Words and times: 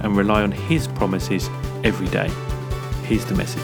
and 0.00 0.16
rely 0.16 0.42
on 0.42 0.52
His 0.52 0.88
promises 0.88 1.48
every 1.84 2.08
day. 2.08 2.30
Here's 3.04 3.24
the 3.24 3.34
message. 3.34 3.62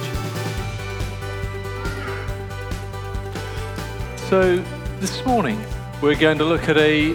So, 4.29 4.57
this 4.98 5.24
morning 5.24 5.62
we're 6.02 6.19
going 6.19 6.38
to 6.38 6.45
look 6.45 6.69
at 6.69 6.77
a 6.77 7.12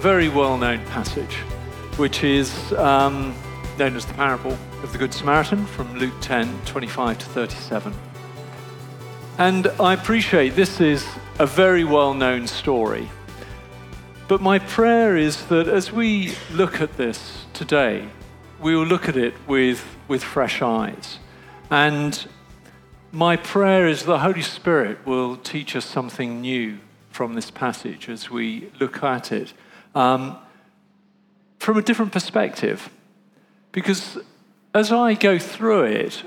very 0.00 0.28
well 0.28 0.56
known 0.56 0.84
passage, 0.86 1.34
which 1.96 2.24
is 2.24 2.72
um, 2.74 3.34
known 3.78 3.96
as 3.96 4.06
the 4.06 4.14
parable 4.14 4.56
of 4.82 4.92
the 4.92 4.98
Good 4.98 5.12
Samaritan 5.12 5.66
from 5.66 5.94
Luke 5.98 6.14
10 6.20 6.60
25 6.64 7.18
to 7.18 7.26
37. 7.26 7.94
And 9.38 9.66
I 9.80 9.94
appreciate 9.94 10.50
this 10.50 10.80
is 10.80 11.06
a 11.38 11.46
very 11.46 11.84
well 11.84 12.14
known 12.14 12.46
story. 12.46 13.08
But 14.28 14.40
my 14.40 14.58
prayer 14.58 15.16
is 15.16 15.44
that 15.46 15.68
as 15.68 15.92
we 15.92 16.34
look 16.52 16.80
at 16.80 16.96
this 16.96 17.44
today, 17.52 18.08
we 18.62 18.76
will 18.76 18.86
look 18.86 19.08
at 19.08 19.16
it 19.16 19.34
with, 19.46 19.84
with 20.08 20.22
fresh 20.22 20.62
eyes. 20.62 21.18
And 21.70 22.26
my 23.10 23.36
prayer 23.36 23.88
is 23.88 24.04
the 24.04 24.20
Holy 24.20 24.42
Spirit 24.42 25.04
will 25.04 25.36
teach 25.36 25.74
us 25.74 25.84
something 25.84 26.40
new 26.40 26.78
from 27.10 27.34
this 27.34 27.50
passage 27.50 28.08
as 28.08 28.30
we 28.30 28.70
look 28.80 29.02
at 29.02 29.32
it 29.32 29.52
um, 29.94 30.38
from 31.58 31.76
a 31.76 31.82
different 31.82 32.12
perspective. 32.12 32.88
Because 33.72 34.18
as 34.74 34.92
I 34.92 35.14
go 35.14 35.38
through 35.38 35.84
it, 35.84 36.24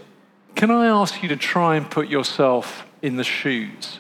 can 0.56 0.70
I 0.70 0.88
ask 0.88 1.24
you 1.24 1.30
to 1.30 1.38
try 1.38 1.76
and 1.76 1.90
put 1.90 2.08
yourself 2.08 2.86
in 3.02 3.16
the 3.16 3.24
shoes 3.24 4.00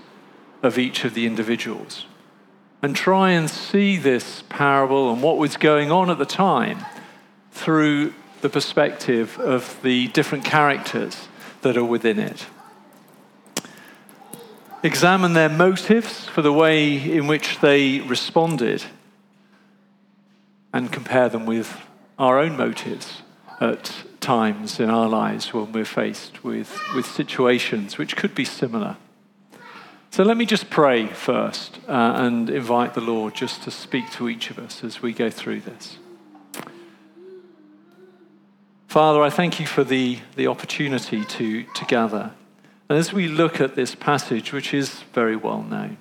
of 0.61 0.77
each 0.77 1.05
of 1.05 1.13
the 1.13 1.25
individuals 1.25 2.05
and 2.81 2.95
try 2.95 3.31
and 3.31 3.49
see 3.49 3.97
this 3.97 4.43
parable 4.49 5.11
and 5.11 5.21
what 5.21 5.37
was 5.37 5.57
going 5.57 5.91
on 5.91 6.09
at 6.09 6.17
the 6.17 6.25
time 6.25 6.85
through 7.51 8.13
the 8.41 8.49
perspective 8.49 9.39
of 9.39 9.79
the 9.81 10.07
different 10.09 10.45
characters 10.45 11.27
that 11.61 11.77
are 11.77 11.85
within 11.85 12.19
it. 12.19 12.45
Examine 14.83 15.33
their 15.33 15.49
motives 15.49 16.27
for 16.27 16.41
the 16.41 16.53
way 16.53 16.95
in 17.11 17.25
which 17.25 17.59
they 17.59 18.01
responded 18.01 18.83
and 20.71 20.91
compare 20.91 21.29
them 21.29 21.45
with 21.45 21.75
our 22.19 22.39
own 22.39 22.55
motives 22.55 23.21
at 23.59 23.91
times 24.19 24.79
in 24.79 24.89
our 24.89 25.07
lives 25.07 25.53
when 25.53 25.71
we're 25.71 25.85
faced 25.85 26.43
with, 26.43 26.77
with 26.93 27.05
situations 27.05 27.97
which 27.97 28.15
could 28.15 28.35
be 28.35 28.45
similar. 28.45 28.97
So 30.11 30.23
let 30.23 30.37
me 30.37 30.45
just 30.45 30.69
pray 30.69 31.07
first 31.07 31.79
uh, 31.87 32.13
and 32.15 32.49
invite 32.49 32.93
the 32.93 33.01
Lord 33.01 33.35
just 33.35 33.63
to 33.63 33.71
speak 33.71 34.11
to 34.11 34.29
each 34.29 34.49
of 34.49 34.59
us 34.59 34.83
as 34.83 35.01
we 35.01 35.13
go 35.13 35.29
through 35.29 35.61
this. 35.61 35.97
Father, 38.95 39.21
I 39.21 39.29
thank 39.29 39.59
you 39.59 39.67
for 39.67 39.83
the, 39.83 40.19
the 40.37 40.47
opportunity 40.47 41.25
to, 41.25 41.63
to 41.63 41.83
gather. 41.83 42.31
And 42.87 42.97
as 42.97 43.11
we 43.11 43.27
look 43.27 43.59
at 43.59 43.75
this 43.75 43.93
passage, 43.93 44.53
which 44.53 44.73
is 44.73 45.03
very 45.11 45.35
well 45.35 45.61
known, 45.61 45.97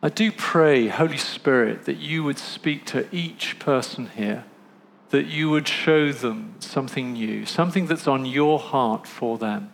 I 0.00 0.08
do 0.08 0.30
pray, 0.30 0.86
Holy 0.86 1.16
Spirit, 1.16 1.86
that 1.86 1.96
you 1.96 2.22
would 2.22 2.38
speak 2.38 2.84
to 2.86 3.12
each 3.12 3.58
person 3.58 4.10
here, 4.14 4.44
that 5.10 5.26
you 5.26 5.50
would 5.50 5.66
show 5.66 6.12
them 6.12 6.54
something 6.60 7.14
new, 7.14 7.44
something 7.44 7.86
that's 7.86 8.06
on 8.06 8.24
your 8.24 8.60
heart 8.60 9.04
for 9.04 9.36
them, 9.36 9.72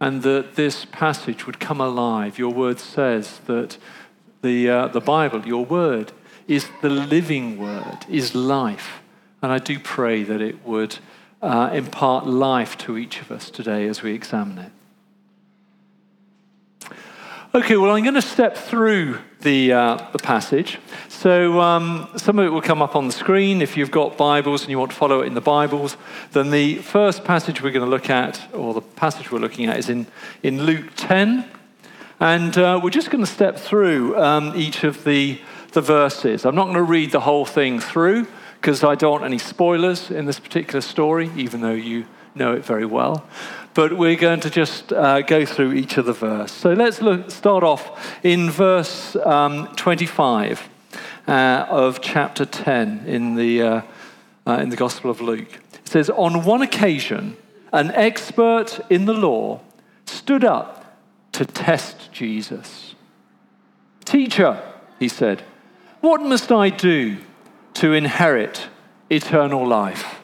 and 0.00 0.24
that 0.24 0.56
this 0.56 0.86
passage 0.86 1.46
would 1.46 1.60
come 1.60 1.80
alive. 1.80 2.36
Your 2.36 2.52
word 2.52 2.80
says 2.80 3.38
that 3.46 3.78
the, 4.42 4.68
uh, 4.68 4.88
the 4.88 5.00
Bible, 5.00 5.46
your 5.46 5.64
word, 5.64 6.10
is 6.48 6.66
the 6.82 6.90
living 6.90 7.58
word, 7.58 8.06
is 8.08 8.34
life. 8.34 9.02
And 9.40 9.52
I 9.52 9.58
do 9.58 9.78
pray 9.78 10.24
that 10.24 10.40
it 10.40 10.66
would 10.66 10.98
uh, 11.42 11.70
impart 11.72 12.26
life 12.26 12.76
to 12.78 12.98
each 12.98 13.20
of 13.20 13.30
us 13.30 13.50
today 13.50 13.86
as 13.86 14.02
we 14.02 14.12
examine 14.12 14.58
it. 14.58 14.72
Okay, 17.54 17.76
well, 17.76 17.92
I'm 17.92 18.02
going 18.02 18.14
to 18.14 18.22
step 18.22 18.56
through 18.56 19.18
the, 19.40 19.72
uh, 19.72 20.06
the 20.12 20.18
passage. 20.18 20.78
So, 21.08 21.60
um, 21.60 22.08
some 22.16 22.38
of 22.38 22.44
it 22.44 22.50
will 22.50 22.60
come 22.60 22.82
up 22.82 22.94
on 22.94 23.06
the 23.06 23.12
screen. 23.12 23.62
If 23.62 23.76
you've 23.76 23.90
got 23.90 24.18
Bibles 24.18 24.62
and 24.62 24.70
you 24.70 24.78
want 24.78 24.90
to 24.90 24.96
follow 24.96 25.22
it 25.22 25.26
in 25.26 25.34
the 25.34 25.40
Bibles, 25.40 25.96
then 26.32 26.50
the 26.50 26.76
first 26.76 27.24
passage 27.24 27.62
we're 27.62 27.70
going 27.70 27.84
to 27.84 27.90
look 27.90 28.10
at, 28.10 28.54
or 28.54 28.74
the 28.74 28.82
passage 28.82 29.32
we're 29.32 29.38
looking 29.38 29.66
at, 29.66 29.78
is 29.78 29.88
in, 29.88 30.06
in 30.42 30.64
Luke 30.64 30.90
10. 30.96 31.48
And 32.20 32.58
uh, 32.58 32.80
we're 32.82 32.90
just 32.90 33.10
going 33.10 33.24
to 33.24 33.30
step 33.30 33.56
through 33.56 34.16
um, 34.18 34.52
each 34.54 34.84
of 34.84 35.02
the, 35.04 35.40
the 35.72 35.80
verses. 35.80 36.44
I'm 36.44 36.54
not 36.54 36.64
going 36.64 36.76
to 36.76 36.82
read 36.82 37.12
the 37.12 37.20
whole 37.20 37.46
thing 37.46 37.80
through 37.80 38.26
because 38.60 38.84
I 38.84 38.94
don't 38.94 39.12
want 39.12 39.24
any 39.24 39.38
spoilers 39.38 40.10
in 40.10 40.26
this 40.26 40.38
particular 40.38 40.80
story, 40.80 41.30
even 41.36 41.60
though 41.60 41.72
you 41.72 42.06
know 42.34 42.54
it 42.54 42.64
very 42.64 42.84
well. 42.84 43.26
But 43.74 43.96
we're 43.96 44.16
going 44.16 44.40
to 44.40 44.50
just 44.50 44.92
uh, 44.92 45.22
go 45.22 45.44
through 45.44 45.72
each 45.74 45.96
of 45.98 46.06
the 46.06 46.12
verse. 46.12 46.52
So 46.52 46.72
let's 46.72 47.00
look, 47.00 47.30
start 47.30 47.62
off 47.62 48.18
in 48.24 48.50
verse 48.50 49.14
um, 49.16 49.68
25 49.76 50.68
uh, 51.28 51.66
of 51.68 52.00
chapter 52.00 52.44
10 52.44 53.04
in 53.06 53.34
the, 53.36 53.62
uh, 53.62 53.82
uh, 54.46 54.52
in 54.54 54.70
the 54.70 54.76
Gospel 54.76 55.10
of 55.10 55.20
Luke. 55.20 55.52
It 55.52 55.88
says, 55.88 56.10
On 56.10 56.44
one 56.44 56.62
occasion, 56.62 57.36
an 57.72 57.90
expert 57.92 58.80
in 58.90 59.04
the 59.04 59.14
law 59.14 59.60
stood 60.06 60.44
up 60.44 60.96
to 61.32 61.44
test 61.44 62.10
Jesus. 62.12 62.94
Teacher, 64.04 64.60
he 64.98 65.08
said, 65.08 65.44
what 66.00 66.22
must 66.22 66.52
I 66.52 66.70
do 66.70 67.18
to 67.78 67.92
inherit 67.92 68.66
eternal 69.08 69.64
life. 69.64 70.20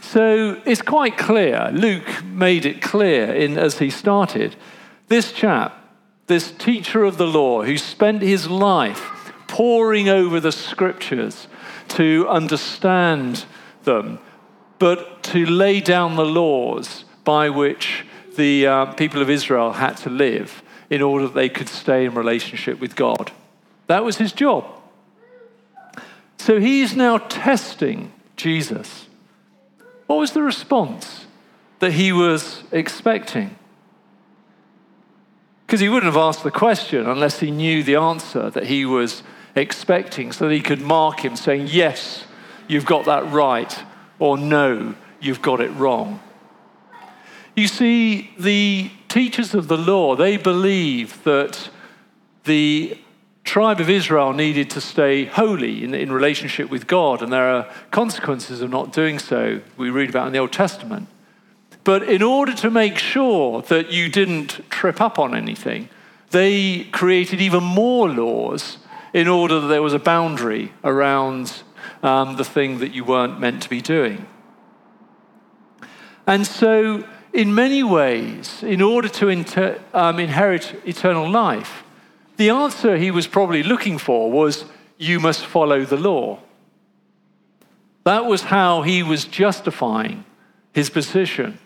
So 0.00 0.62
it's 0.64 0.80
quite 0.80 1.18
clear, 1.18 1.70
Luke 1.72 2.24
made 2.24 2.64
it 2.64 2.80
clear 2.80 3.30
in, 3.34 3.58
as 3.58 3.80
he 3.80 3.90
started. 3.90 4.56
This 5.08 5.30
chap, 5.30 5.76
this 6.26 6.52
teacher 6.52 7.04
of 7.04 7.18
the 7.18 7.26
law, 7.26 7.64
who 7.64 7.76
spent 7.76 8.22
his 8.22 8.48
life 8.48 9.32
poring 9.46 10.08
over 10.08 10.40
the 10.40 10.52
scriptures 10.52 11.48
to 11.88 12.26
understand 12.30 13.44
them, 13.82 14.20
but 14.78 15.22
to 15.24 15.44
lay 15.44 15.80
down 15.80 16.16
the 16.16 16.24
laws 16.24 17.04
by 17.24 17.50
which 17.50 18.06
the 18.38 18.66
uh, 18.66 18.86
people 18.94 19.20
of 19.20 19.28
Israel 19.28 19.72
had 19.72 19.98
to 19.98 20.08
live 20.08 20.62
in 20.88 21.02
order 21.02 21.26
that 21.26 21.34
they 21.34 21.50
could 21.50 21.68
stay 21.68 22.06
in 22.06 22.14
relationship 22.14 22.80
with 22.80 22.96
God. 22.96 23.32
That 23.86 24.02
was 24.02 24.16
his 24.16 24.32
job. 24.32 24.64
So 26.44 26.60
he's 26.60 26.94
now 26.94 27.16
testing 27.16 28.12
Jesus. 28.36 29.08
What 30.08 30.16
was 30.16 30.32
the 30.32 30.42
response 30.42 31.24
that 31.78 31.92
he 31.92 32.12
was 32.12 32.64
expecting? 32.70 33.56
Because 35.64 35.80
he 35.80 35.88
wouldn't 35.88 36.12
have 36.12 36.22
asked 36.22 36.42
the 36.42 36.50
question 36.50 37.06
unless 37.06 37.40
he 37.40 37.50
knew 37.50 37.82
the 37.82 37.96
answer 37.96 38.50
that 38.50 38.66
he 38.66 38.84
was 38.84 39.22
expecting, 39.56 40.32
so 40.32 40.46
that 40.46 40.54
he 40.54 40.60
could 40.60 40.82
mark 40.82 41.20
him 41.20 41.34
saying, 41.34 41.68
Yes, 41.70 42.26
you've 42.68 42.84
got 42.84 43.06
that 43.06 43.24
right, 43.32 43.82
or 44.18 44.36
No, 44.36 44.96
you've 45.22 45.40
got 45.40 45.62
it 45.62 45.70
wrong. 45.70 46.20
You 47.56 47.68
see, 47.68 48.32
the 48.38 48.90
teachers 49.08 49.54
of 49.54 49.68
the 49.68 49.78
law, 49.78 50.14
they 50.14 50.36
believe 50.36 51.24
that 51.24 51.70
the 52.44 52.98
tribe 53.44 53.78
of 53.78 53.90
Israel 53.90 54.32
needed 54.32 54.70
to 54.70 54.80
stay 54.80 55.26
holy 55.26 55.84
in, 55.84 55.94
in 55.94 56.10
relationship 56.10 56.70
with 56.70 56.86
God, 56.86 57.22
and 57.22 57.32
there 57.32 57.48
are 57.48 57.70
consequences 57.90 58.62
of 58.62 58.70
not 58.70 58.92
doing 58.92 59.18
so, 59.18 59.60
we 59.76 59.90
read 59.90 60.08
about 60.08 60.26
in 60.26 60.32
the 60.32 60.38
Old 60.38 60.52
Testament. 60.52 61.08
But 61.84 62.02
in 62.04 62.22
order 62.22 62.54
to 62.54 62.70
make 62.70 62.98
sure 62.98 63.60
that 63.62 63.92
you 63.92 64.08
didn't 64.08 64.68
trip 64.70 65.00
up 65.00 65.18
on 65.18 65.34
anything, 65.34 65.90
they 66.30 66.84
created 66.84 67.40
even 67.40 67.62
more 67.62 68.08
laws 68.08 68.78
in 69.12 69.28
order 69.28 69.60
that 69.60 69.68
there 69.68 69.82
was 69.82 69.92
a 69.92 69.98
boundary 69.98 70.72
around 70.82 71.62
um, 72.02 72.36
the 72.36 72.44
thing 72.44 72.78
that 72.78 72.92
you 72.92 73.04
weren't 73.04 73.38
meant 73.38 73.62
to 73.62 73.68
be 73.68 73.80
doing. 73.80 74.26
And 76.26 76.46
so, 76.46 77.06
in 77.34 77.54
many 77.54 77.82
ways, 77.82 78.62
in 78.62 78.80
order 78.80 79.08
to 79.08 79.28
inter- 79.28 79.80
um, 79.92 80.18
inherit 80.18 80.74
eternal 80.86 81.30
life, 81.30 81.84
the 82.36 82.50
answer 82.50 82.96
he 82.96 83.10
was 83.10 83.26
probably 83.26 83.62
looking 83.62 83.98
for 83.98 84.30
was, 84.30 84.64
You 84.98 85.20
must 85.20 85.46
follow 85.46 85.84
the 85.84 85.96
law. 85.96 86.40
That 88.04 88.26
was 88.26 88.42
how 88.42 88.82
he 88.82 89.02
was 89.02 89.24
justifying 89.24 90.24
his 90.72 90.90
position. 90.90 91.58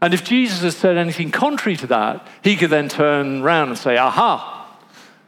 And 0.00 0.14
if 0.14 0.24
Jesus 0.24 0.62
had 0.62 0.72
said 0.72 0.96
anything 0.96 1.30
contrary 1.30 1.76
to 1.78 1.86
that, 1.88 2.26
he 2.42 2.56
could 2.56 2.70
then 2.70 2.88
turn 2.88 3.42
around 3.42 3.68
and 3.68 3.78
say, 3.78 3.96
Aha, 3.96 4.78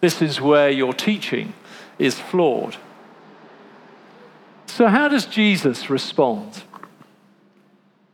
this 0.00 0.22
is 0.22 0.40
where 0.40 0.70
your 0.70 0.92
teaching 0.92 1.52
is 1.98 2.18
flawed. 2.18 2.76
So, 4.66 4.88
how 4.88 5.08
does 5.08 5.26
Jesus 5.26 5.88
respond? 5.88 6.62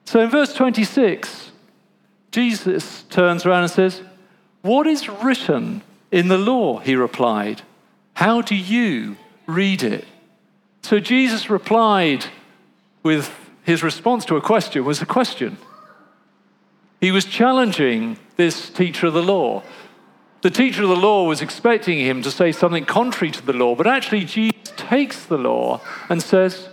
So, 0.05 0.21
in 0.21 0.31
verse 0.31 0.55
26, 0.55 1.51
Jesus 2.31 3.03
turns 3.05 3.45
around 3.45 3.65
and 3.65 3.71
says, 3.71 4.03
What 4.63 4.87
is 4.87 5.09
written 5.09 5.83
in 6.13 6.29
the 6.29 6.39
law? 6.39 6.79
He 6.79 6.95
replied, 6.95 7.63
How 8.15 8.43
do 8.43 8.55
you 8.55 9.17
read 9.47 9.83
it? 9.83 10.05
So, 10.83 11.01
Jesus 11.01 11.51
replied 11.51 12.27
with 13.03 13.35
his 13.65 13.83
response 13.83 14.25
to 14.27 14.37
a 14.37 14.41
question 14.41 14.85
was 14.85 15.03
a 15.03 15.07
question. 15.07 15.57
He 17.01 17.11
was 17.11 17.25
challenging 17.25 18.19
this 18.37 18.71
teacher 18.71 19.09
of 19.09 19.15
the 19.15 19.23
law. 19.23 19.63
The 20.43 20.51
teacher 20.51 20.83
of 20.83 20.89
the 20.89 20.97
law 20.97 21.25
was 21.25 21.41
expecting 21.41 21.99
him 21.99 22.23
to 22.23 22.31
say 22.31 22.53
something 22.53 22.85
contrary 22.85 23.31
to 23.33 23.47
the 23.47 23.53
law, 23.53 23.75
but 23.75 23.87
actually, 23.87 24.25
Jesus 24.25 24.73
takes 24.77 25.25
the 25.25 25.39
law 25.39 25.81
and 26.09 26.23
says, 26.23 26.69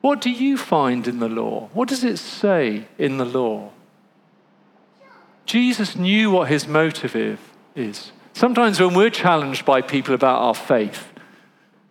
What 0.00 0.20
do 0.20 0.30
you 0.30 0.56
find 0.56 1.06
in 1.06 1.20
the 1.20 1.28
law? 1.28 1.68
What 1.72 1.88
does 1.88 2.04
it 2.04 2.18
say 2.18 2.86
in 2.98 3.16
the 3.16 3.24
law? 3.24 3.70
Jesus 5.46 5.94
knew 5.94 6.30
what 6.30 6.48
his 6.48 6.66
motive 6.66 7.14
is. 7.76 8.12
Sometimes 8.34 8.80
when 8.80 8.94
we're 8.94 9.10
challenged 9.10 9.64
by 9.64 9.80
people 9.80 10.12
about 10.12 10.42
our 10.42 10.56
faith, 10.56 11.12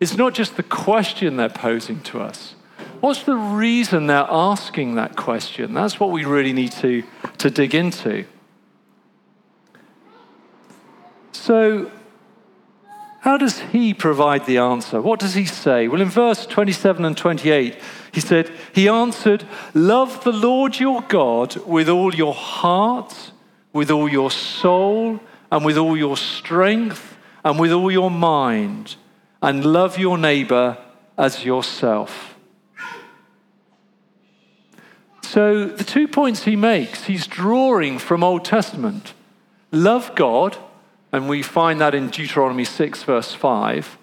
it's 0.02 0.18
not 0.18 0.34
just 0.34 0.58
the 0.58 0.64
question 0.64 1.38
they're 1.38 1.48
posing 1.48 2.02
to 2.02 2.20
us. 2.20 2.56
What's 3.00 3.24
the 3.24 3.36
reason 3.36 4.08
they're 4.08 4.28
asking 4.30 4.96
that 4.96 5.16
question? 5.16 5.74
That's 5.74 6.02
what 6.02 6.12
we 6.12 6.26
really 6.26 6.52
need 6.52 6.74
to, 6.74 7.04
to 7.38 7.50
dig 7.50 7.74
into. 7.74 8.26
So, 11.32 11.90
how 13.22 13.38
does 13.38 13.60
he 13.60 13.94
provide 13.94 14.46
the 14.46 14.58
answer? 14.58 15.02
What 15.02 15.22
does 15.22 15.36
he 15.36 15.46
say? 15.46 15.88
Well, 15.88 16.02
in 16.02 16.10
verse 16.10 16.46
27 16.46 17.06
and 17.06 17.16
28, 17.16 17.80
he 18.12 18.20
said, 18.20 18.52
He 18.74 18.90
answered, 18.90 19.46
Love 19.74 20.26
the 20.26 20.34
Lord 20.34 20.78
your 20.78 21.04
God 21.04 21.56
with 21.66 21.88
all 21.88 22.14
your 22.14 22.34
heart, 22.34 23.32
with 23.72 23.90
all 23.90 24.10
your 24.10 24.30
soul, 24.30 25.22
and 25.54 25.64
with 25.64 25.78
all 25.78 25.96
your 25.96 26.18
strength, 26.18 27.16
and 27.46 27.60
with 27.60 27.72
all 27.72 27.92
your 27.92 28.10
mind, 28.10 28.96
and 29.40 29.64
love 29.64 30.00
your 30.00 30.18
neighbor 30.18 30.80
as 31.16 31.46
yourself. 31.46 32.36
So, 35.22 35.66
the 35.66 35.84
two 35.84 36.08
points 36.08 36.46
he 36.46 36.56
makes, 36.56 37.04
he's 37.04 37.28
drawing 37.28 38.00
from 38.00 38.24
Old 38.24 38.44
Testament. 38.44 39.14
Love 39.72 40.16
God, 40.16 40.58
and 41.12 41.30
we 41.30 41.44
find 41.44 41.80
that 41.80 41.94
in 41.94 42.10
Deuteronomy 42.10 42.66
6, 42.66 43.04
verse 43.04 43.36
5, 43.36 44.00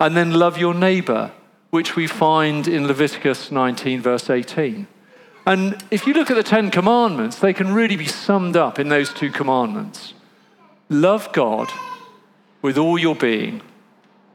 and 0.00 0.16
then 0.16 0.32
love 0.32 0.58
your 0.58 0.74
neighbor, 0.74 1.30
which 1.70 1.94
we 1.94 2.08
find 2.08 2.66
in 2.66 2.88
Leviticus 2.88 3.52
19, 3.52 4.00
verse 4.00 4.28
18. 4.28 4.88
And 5.46 5.80
if 5.92 6.08
you 6.08 6.12
look 6.12 6.28
at 6.28 6.34
the 6.34 6.42
Ten 6.42 6.72
Commandments, 6.72 7.38
they 7.38 7.52
can 7.52 7.72
really 7.72 7.96
be 7.96 8.08
summed 8.08 8.56
up 8.56 8.80
in 8.80 8.88
those 8.88 9.14
two 9.14 9.30
commandments 9.30 10.14
love 10.92 11.32
God 11.32 11.70
with 12.60 12.78
all 12.78 12.98
your 12.98 13.16
being, 13.16 13.60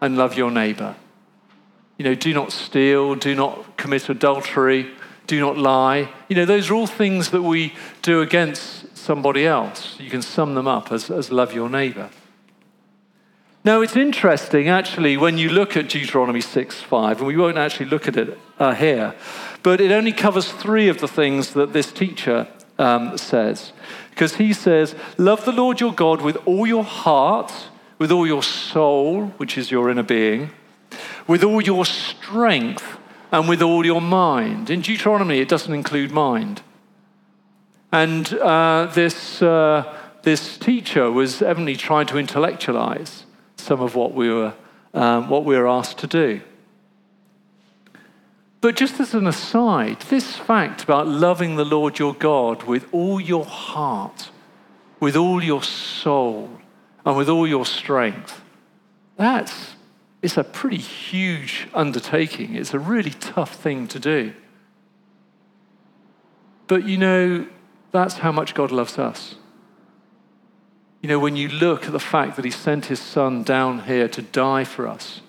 and 0.02 0.18
love 0.18 0.36
your 0.36 0.52
neighbor. 0.52 0.96
You 1.98 2.06
know, 2.06 2.16
do 2.16 2.34
not 2.34 2.52
steal, 2.52 3.16
do 3.16 3.34
not 3.34 3.78
commit 3.78 4.10
adultery, 4.10 4.92
do 5.26 5.40
not 5.40 5.58
lie. 5.58 6.10
You 6.30 6.36
know, 6.36 6.46
those 6.46 6.70
are 6.70 6.76
all 6.76 6.88
things 6.88 7.32
that 7.32 7.42
we 7.42 7.74
do 8.02 8.22
against 8.22 8.96
somebody 8.96 9.46
else. 9.46 10.00
You 10.00 10.10
can 10.10 10.22
sum 10.22 10.54
them 10.56 10.68
up 10.68 10.92
as, 10.92 11.10
as 11.10 11.32
love 11.32 11.54
your 11.54 11.70
neighbor. 11.70 12.10
Now, 13.64 13.82
it's 13.82 13.98
interesting, 13.98 14.70
actually, 14.70 15.18
when 15.18 15.38
you 15.38 15.50
look 15.50 15.76
at 15.76 15.90
Deuteronomy 15.90 16.40
6 16.40 16.82
5, 16.82 17.18
and 17.18 17.28
we 17.28 17.36
won't 17.36 17.58
actually 17.58 17.88
look 17.88 18.08
at 18.08 18.16
it 18.16 18.38
uh, 18.60 18.74
here, 18.74 19.14
but 19.64 19.82
it 19.82 19.92
only 19.92 20.14
covers 20.14 20.50
three 20.50 20.88
of 20.88 21.00
the 21.00 21.08
things 21.08 21.52
that 21.54 21.74
this 21.74 21.92
teacher 21.92 22.48
um, 22.80 23.18
says. 23.18 23.74
Because 24.18 24.38
he 24.38 24.52
says, 24.52 24.96
Love 25.20 25.46
the 25.46 25.52
Lord 25.52 25.80
your 25.80 25.94
God 25.94 26.24
with 26.24 26.38
all 26.48 26.66
your 26.66 26.84
heart, 26.84 27.54
with 28.00 28.12
all 28.12 28.26
your 28.26 28.42
soul, 28.42 29.28
which 29.38 29.60
is 29.60 29.70
your 29.70 29.92
inner 29.92 30.02
being, 30.02 30.50
with 31.28 31.44
all 31.44 31.62
your 31.62 31.86
strength, 31.86 32.98
and 33.32 33.48
with 33.48 33.62
all 33.62 33.86
your 33.86 34.02
mind. 34.02 34.72
In 34.72 34.82
Deuteronomy, 34.82 35.38
it 35.38 35.48
doesn't 35.48 35.72
include 35.72 36.12
mind. 36.12 36.64
And 37.92 38.34
uh, 38.34 38.90
this, 38.96 39.40
uh, 39.44 39.96
this 40.24 40.58
teacher 40.58 41.12
was 41.12 41.44
evidently 41.44 41.76
trying 41.76 42.08
to 42.08 42.18
intellectualize 42.18 43.24
some 43.58 43.82
of 43.82 43.94
what 43.94 44.16
we, 44.16 44.32
were, 44.32 44.56
um, 44.96 45.30
what 45.30 45.46
we 45.46 45.56
were 45.56 45.68
asked 45.68 46.00
to 46.00 46.08
do. 46.08 46.42
But 48.60 48.76
just 48.76 49.00
as 49.00 49.14
an 49.14 49.28
aside, 49.28 50.02
this 50.02 50.36
fact 50.36 50.84
about 50.84 51.08
loving 51.08 51.56
the 51.56 51.66
Lord 51.66 52.00
your 52.00 52.14
God 52.14 52.64
with 52.64 52.88
all 52.92 53.22
your 53.22 53.46
heart, 53.46 54.32
with 55.00 55.16
all 55.16 55.44
your 55.44 55.62
soul, 55.62 56.50
and 57.06 57.16
with 57.16 57.30
all 57.30 57.48
your 57.48 57.66
strength, 57.66 58.42
that's 59.16 59.76
it's 60.22 60.38
a 60.38 60.44
pretty 60.44 60.78
huge 60.78 61.68
undertaking. 61.74 62.56
It's 62.56 62.74
a 62.74 62.80
really 62.80 63.12
tough 63.12 63.56
thing 63.56 63.88
to 63.90 64.00
do. 64.00 64.34
But 66.68 66.86
you 66.86 66.98
know, 66.98 67.48
that's 67.92 68.16
how 68.16 68.32
much 68.32 68.54
God 68.54 68.72
loves 68.72 68.98
us. 68.98 69.36
You 71.02 71.10
know, 71.10 71.20
when 71.20 71.36
you 71.36 71.48
look 71.48 71.86
at 71.86 71.92
the 71.92 72.00
fact 72.00 72.36
that 72.36 72.46
He 72.46 72.52
sent 72.52 72.88
His 72.88 73.00
Son 73.00 73.44
down 73.44 73.84
here 73.84 74.08
to 74.10 74.22
die 74.22 74.64
for 74.64 74.88
us 74.88 75.22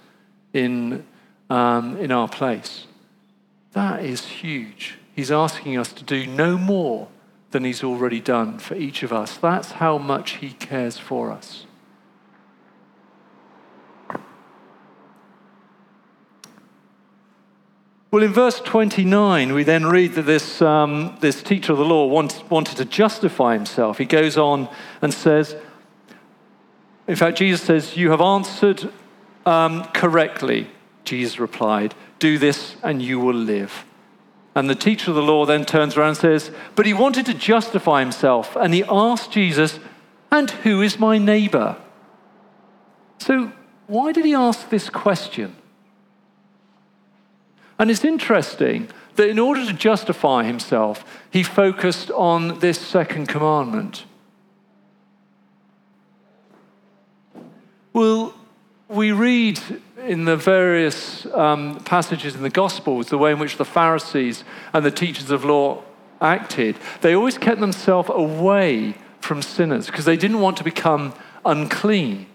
in, 0.53 1.07
um, 1.51 1.97
in 1.99 2.11
our 2.11 2.27
place, 2.27 2.87
that 3.79 4.05
is 4.05 4.27
huge. 4.27 4.99
He's 5.15 5.31
asking 5.31 5.79
us 5.79 5.93
to 5.93 6.03
do 6.03 6.27
no 6.27 6.59
more 6.59 7.07
than 7.53 7.63
He's 7.63 7.85
already 7.85 8.21
done 8.21 8.59
for 8.59 8.75
each 8.75 9.05
of 9.05 9.13
us. 9.13 9.37
That's 9.37 9.73
how 9.73 9.99
much 9.99 10.33
He 10.33 10.51
cares 10.51 10.99
for 10.99 11.31
us. 11.31 11.65
Well, 18.11 18.25
in 18.25 18.33
verse 18.33 18.59
29, 18.61 19.53
we 19.53 19.63
then 19.63 19.87
read 19.87 20.15
that 20.15 20.23
this, 20.23 20.61
um, 20.61 21.17
this 21.21 21.41
teacher 21.41 21.71
of 21.73 21.79
the 21.79 21.85
law 21.85 22.07
want, 22.07 22.43
wanted 22.51 22.79
to 22.79 22.85
justify 22.85 23.53
himself. 23.55 23.99
He 23.99 24.07
goes 24.07 24.37
on 24.37 24.69
and 25.03 25.15
says, 25.15 25.55
in 27.07 27.15
fact, 27.15 27.39
Jesus 27.39 27.63
says, 27.63 27.97
You 27.97 28.11
have 28.11 28.21
answered 28.21 28.91
um, 29.47 29.85
correctly. 29.95 30.69
Jesus 31.05 31.39
replied, 31.39 31.95
Do 32.19 32.39
this 32.39 32.77
and 32.83 33.01
you 33.01 33.21
will 33.21 33.35
live. 33.35 33.85
And 34.55 34.69
the 34.69 34.75
teacher 34.75 35.11
of 35.11 35.15
the 35.15 35.23
law 35.23 35.47
then 35.47 35.65
turns 35.65 35.97
around 35.97 36.09
and 36.09 36.17
says, 36.17 36.51
But 36.75 36.87
he 36.87 36.93
wanted 36.93 37.27
to 37.27 37.35
justify 37.35 38.01
himself. 38.01 38.57
And 38.57 38.75
he 38.75 38.85
asked 38.89 39.31
Jesus, 39.31 39.79
And 40.33 40.51
who 40.51 40.83
is 40.83 40.99
my 40.99 41.19
neighbor? 41.19 41.77
So, 43.19 43.53
why 43.87 44.13
did 44.13 44.25
he 44.25 44.35
ask 44.35 44.69
this 44.69 44.91
question? 44.91 45.55
And 47.79 47.91
it's 47.91 48.05
interesting 48.05 48.89
that 49.15 49.29
in 49.29 49.39
order 49.39 49.65
to 49.65 49.73
justify 49.73 50.45
himself, 50.45 51.05
he 51.31 51.43
focused 51.43 52.11
on 52.11 52.59
this 52.59 52.81
second 52.81 53.29
commandment. 53.29 54.05
Well, 57.93 58.35
we 58.89 59.13
read 59.13 59.61
in 60.09 60.25
the 60.25 60.37
various 60.37 61.27
um, 61.27 61.79
passages 61.85 62.35
in 62.35 62.43
the 62.43 62.51
Gospels 62.51 63.09
the 63.09 63.19
way 63.19 63.33
in 63.33 63.39
which 63.39 63.57
the 63.57 63.65
Pharisees 63.65 64.45
and 64.73 64.85
the 64.85 64.91
teachers 64.91 65.31
of 65.31 65.45
law 65.45 65.83
acted. 66.21 66.77
They 67.03 67.15
always 67.15 67.39
kept 67.39 67.61
themselves 67.61 68.11
away 68.13 68.95
from 69.21 69.43
sinners 69.43 69.87
because 69.87 70.05
they 70.05 70.17
didn't 70.17 70.41
want 70.41 70.57
to 70.57 70.65
become 70.65 71.15
unclean. 71.45 72.27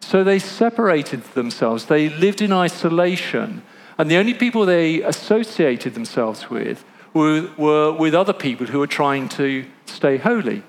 So 0.00 0.24
they 0.24 0.38
separated 0.38 1.22
themselves, 1.34 1.86
they 1.86 2.08
lived 2.08 2.40
in 2.40 2.52
isolation 2.52 3.62
and 3.98 4.10
the 4.10 4.16
only 4.16 4.34
people 4.34 4.66
they 4.66 5.02
associated 5.02 5.94
themselves 5.94 6.50
with 6.50 6.84
were, 7.14 7.50
were 7.56 7.92
with 7.92 8.14
other 8.14 8.32
people 8.32 8.66
who 8.66 8.78
were 8.78 8.86
trying 8.86 9.28
to 9.30 9.66
stay 9.86 10.16
holy. 10.16 10.62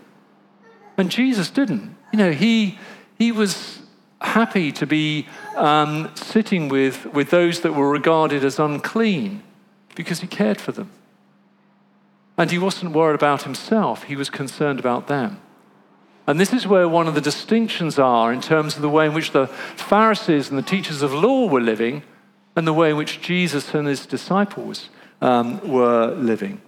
And 0.97 1.09
Jesus 1.09 1.49
didn't. 1.49 1.95
You 2.11 2.19
know, 2.19 2.31
he, 2.31 2.77
he 3.17 3.31
was 3.31 3.79
happy 4.23 4.71
to 4.71 4.87
be 4.87 5.27
um, 5.55 6.09
sitting 6.15 6.69
with, 6.69 7.05
with 7.13 7.29
those 7.29 7.61
that 7.61 7.73
were 7.73 7.89
regarded 7.89 8.43
as 8.43 8.59
unclean 8.59 9.43
because 9.95 10.21
he 10.21 10.27
cared 10.27 10.59
for 10.59 10.71
them. 10.71 10.89
And 12.37 12.49
he 12.49 12.57
wasn't 12.57 12.93
worried 12.93 13.15
about 13.15 13.43
himself, 13.43 14.03
he 14.03 14.15
was 14.15 14.29
concerned 14.29 14.79
about 14.79 15.07
them. 15.07 15.39
And 16.25 16.39
this 16.39 16.53
is 16.53 16.65
where 16.65 16.87
one 16.87 17.07
of 17.07 17.15
the 17.15 17.21
distinctions 17.21 17.99
are 17.99 18.31
in 18.31 18.39
terms 18.39 18.75
of 18.77 18.81
the 18.81 18.89
way 18.89 19.05
in 19.05 19.13
which 19.13 19.31
the 19.31 19.47
Pharisees 19.47 20.49
and 20.49 20.57
the 20.57 20.63
teachers 20.63 21.01
of 21.01 21.13
law 21.13 21.47
were 21.47 21.59
living 21.61 22.03
and 22.55 22.65
the 22.65 22.73
way 22.73 22.91
in 22.91 22.97
which 22.97 23.21
Jesus 23.21 23.73
and 23.73 23.87
his 23.87 24.05
disciples 24.05 24.89
um, 25.21 25.59
were 25.67 26.11
living. 26.15 26.61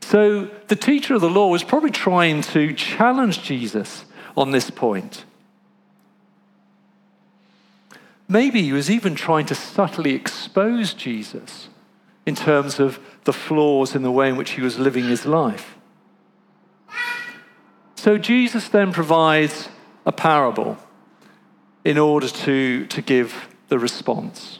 So 0.00 0.46
the 0.68 0.76
teacher 0.76 1.14
of 1.14 1.20
the 1.20 1.28
law 1.28 1.48
was 1.48 1.62
probably 1.62 1.90
trying 1.90 2.40
to 2.42 2.72
challenge 2.72 3.42
Jesus 3.42 4.06
on 4.36 4.52
this 4.52 4.70
point. 4.70 5.24
Maybe 8.28 8.62
he 8.62 8.72
was 8.72 8.90
even 8.90 9.14
trying 9.14 9.46
to 9.46 9.54
subtly 9.54 10.14
expose 10.14 10.92
Jesus 10.92 11.68
in 12.26 12.34
terms 12.34 12.78
of 12.78 13.00
the 13.24 13.32
flaws 13.32 13.94
in 13.94 14.02
the 14.02 14.12
way 14.12 14.28
in 14.28 14.36
which 14.36 14.50
he 14.50 14.60
was 14.60 14.78
living 14.78 15.04
his 15.04 15.24
life. 15.24 15.76
So 17.96 18.18
Jesus 18.18 18.68
then 18.68 18.92
provides 18.92 19.70
a 20.04 20.12
parable 20.12 20.76
in 21.84 21.96
order 21.96 22.28
to, 22.28 22.86
to 22.86 23.02
give 23.02 23.48
the 23.68 23.78
response. 23.78 24.58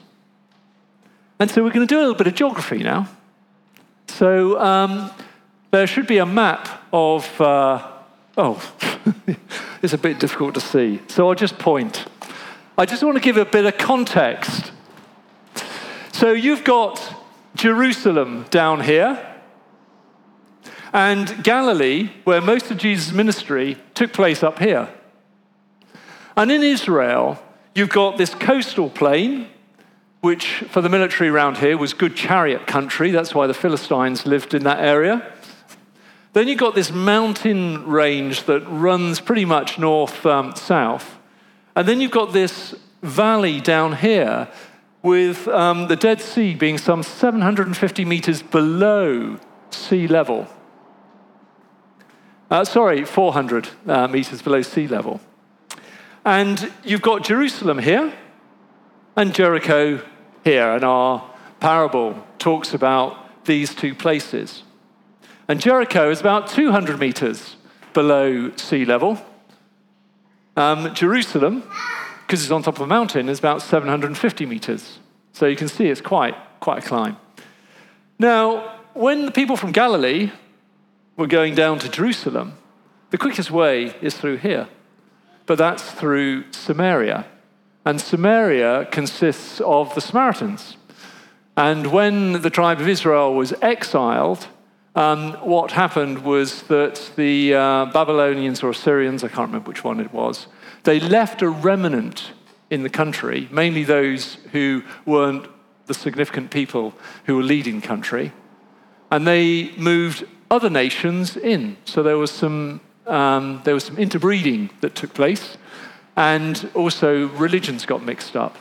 And 1.38 1.50
so 1.50 1.62
we're 1.62 1.70
going 1.70 1.86
to 1.86 1.94
do 1.94 1.98
a 1.98 2.00
little 2.00 2.14
bit 2.14 2.26
of 2.26 2.34
geography 2.34 2.78
now. 2.78 3.08
So 4.06 4.58
um, 4.58 5.10
there 5.70 5.86
should 5.86 6.06
be 6.06 6.18
a 6.18 6.26
map 6.26 6.82
of, 6.92 7.40
uh, 7.40 7.86
oh, 8.36 8.60
it's 9.82 9.92
a 9.92 9.98
bit 9.98 10.18
difficult 10.18 10.54
to 10.54 10.60
see. 10.60 11.00
So 11.08 11.28
I'll 11.28 11.34
just 11.34 11.58
point. 11.58 12.06
I 12.80 12.86
just 12.86 13.02
want 13.02 13.16
to 13.16 13.20
give 13.20 13.36
a 13.36 13.44
bit 13.44 13.66
of 13.66 13.76
context. 13.76 14.70
So 16.12 16.30
you've 16.30 16.62
got 16.62 17.12
Jerusalem 17.56 18.46
down 18.50 18.82
here, 18.82 19.18
and 20.92 21.42
Galilee, 21.42 22.10
where 22.22 22.40
most 22.40 22.70
of 22.70 22.78
Jesus' 22.78 23.12
ministry 23.12 23.78
took 23.94 24.12
place 24.12 24.44
up 24.44 24.60
here. 24.60 24.88
And 26.36 26.52
in 26.52 26.62
Israel, 26.62 27.42
you've 27.74 27.88
got 27.88 28.16
this 28.16 28.32
coastal 28.32 28.90
plain, 28.90 29.48
which 30.20 30.62
for 30.70 30.80
the 30.80 30.88
military 30.88 31.30
around 31.30 31.58
here 31.58 31.76
was 31.76 31.92
good 31.92 32.14
chariot 32.14 32.68
country. 32.68 33.10
That's 33.10 33.34
why 33.34 33.48
the 33.48 33.54
Philistines 33.54 34.24
lived 34.24 34.54
in 34.54 34.62
that 34.62 34.78
area. 34.78 35.34
Then 36.32 36.46
you've 36.46 36.60
got 36.60 36.76
this 36.76 36.92
mountain 36.92 37.88
range 37.88 38.44
that 38.44 38.60
runs 38.68 39.18
pretty 39.18 39.44
much 39.44 39.80
north 39.80 40.24
um, 40.24 40.54
south. 40.54 41.17
And 41.78 41.86
then 41.86 42.00
you've 42.00 42.10
got 42.10 42.32
this 42.32 42.74
valley 43.02 43.60
down 43.60 43.94
here 43.94 44.48
with 45.00 45.46
um, 45.46 45.86
the 45.86 45.94
Dead 45.94 46.20
Sea 46.20 46.56
being 46.56 46.76
some 46.76 47.04
750 47.04 48.04
meters 48.04 48.42
below 48.42 49.38
sea 49.70 50.08
level. 50.08 50.48
Uh, 52.50 52.64
sorry, 52.64 53.04
400 53.04 53.68
uh, 53.86 54.08
meters 54.08 54.42
below 54.42 54.60
sea 54.60 54.88
level. 54.88 55.20
And 56.24 56.72
you've 56.82 57.00
got 57.00 57.22
Jerusalem 57.22 57.78
here 57.78 58.12
and 59.14 59.32
Jericho 59.32 60.04
here, 60.42 60.72
and 60.72 60.82
our 60.82 61.30
parable 61.60 62.26
talks 62.40 62.74
about 62.74 63.44
these 63.44 63.72
two 63.72 63.94
places. 63.94 64.64
And 65.46 65.60
Jericho 65.60 66.10
is 66.10 66.18
about 66.18 66.48
200 66.48 66.98
meters 66.98 67.54
below 67.92 68.50
sea 68.56 68.84
level. 68.84 69.24
Um, 70.58 70.94
Jerusalem, 70.94 71.62
because 72.26 72.42
it's 72.42 72.50
on 72.50 72.62
top 72.62 72.76
of 72.76 72.82
a 72.82 72.86
mountain, 72.86 73.28
is 73.28 73.38
about 73.38 73.62
750 73.62 74.46
meters. 74.46 74.98
So 75.32 75.46
you 75.46 75.56
can 75.56 75.68
see 75.68 75.86
it's 75.86 76.00
quite, 76.00 76.34
quite 76.60 76.84
a 76.84 76.86
climb. 76.86 77.16
Now, 78.18 78.80
when 78.94 79.26
the 79.26 79.32
people 79.32 79.56
from 79.56 79.72
Galilee 79.72 80.32
were 81.16 81.28
going 81.28 81.54
down 81.54 81.78
to 81.78 81.88
Jerusalem, 81.88 82.54
the 83.10 83.18
quickest 83.18 83.50
way 83.50 83.94
is 84.02 84.16
through 84.16 84.38
here 84.38 84.68
but 85.48 85.56
that's 85.56 85.90
through 85.90 86.44
Samaria. 86.52 87.24
And 87.84 87.98
Samaria 87.98 88.86
consists 88.92 89.60
of 89.62 89.94
the 89.94 90.02
Samaritans. 90.02 90.76
And 91.56 91.86
when 91.86 92.42
the 92.42 92.50
tribe 92.50 92.82
of 92.82 92.86
Israel 92.86 93.34
was 93.34 93.54
exiled, 93.62 94.46
um, 94.98 95.34
what 95.34 95.70
happened 95.70 96.24
was 96.24 96.62
that 96.64 97.12
the 97.14 97.54
uh, 97.54 97.84
Babylonians 97.86 98.64
or 98.64 98.70
Assyrians, 98.70 99.22
I 99.22 99.28
can't 99.28 99.46
remember 99.46 99.68
which 99.68 99.84
one 99.84 100.00
it 100.00 100.12
was, 100.12 100.48
they 100.82 100.98
left 100.98 101.40
a 101.40 101.48
remnant 101.48 102.32
in 102.68 102.82
the 102.82 102.90
country, 102.90 103.48
mainly 103.52 103.84
those 103.84 104.38
who 104.50 104.82
weren't 105.06 105.46
the 105.86 105.94
significant 105.94 106.50
people 106.50 106.94
who 107.26 107.36
were 107.36 107.44
leading 107.44 107.80
country, 107.80 108.32
and 109.12 109.24
they 109.24 109.70
moved 109.76 110.26
other 110.50 110.68
nations 110.68 111.36
in. 111.36 111.76
So 111.84 112.02
there 112.02 112.18
was 112.18 112.32
some 112.32 112.80
um, 113.06 113.62
there 113.64 113.74
was 113.74 113.84
some 113.84 113.98
interbreeding 113.98 114.68
that 114.80 114.96
took 114.96 115.14
place, 115.14 115.56
and 116.16 116.68
also 116.74 117.28
religions 117.28 117.86
got 117.86 118.02
mixed 118.02 118.34
up. 118.34 118.56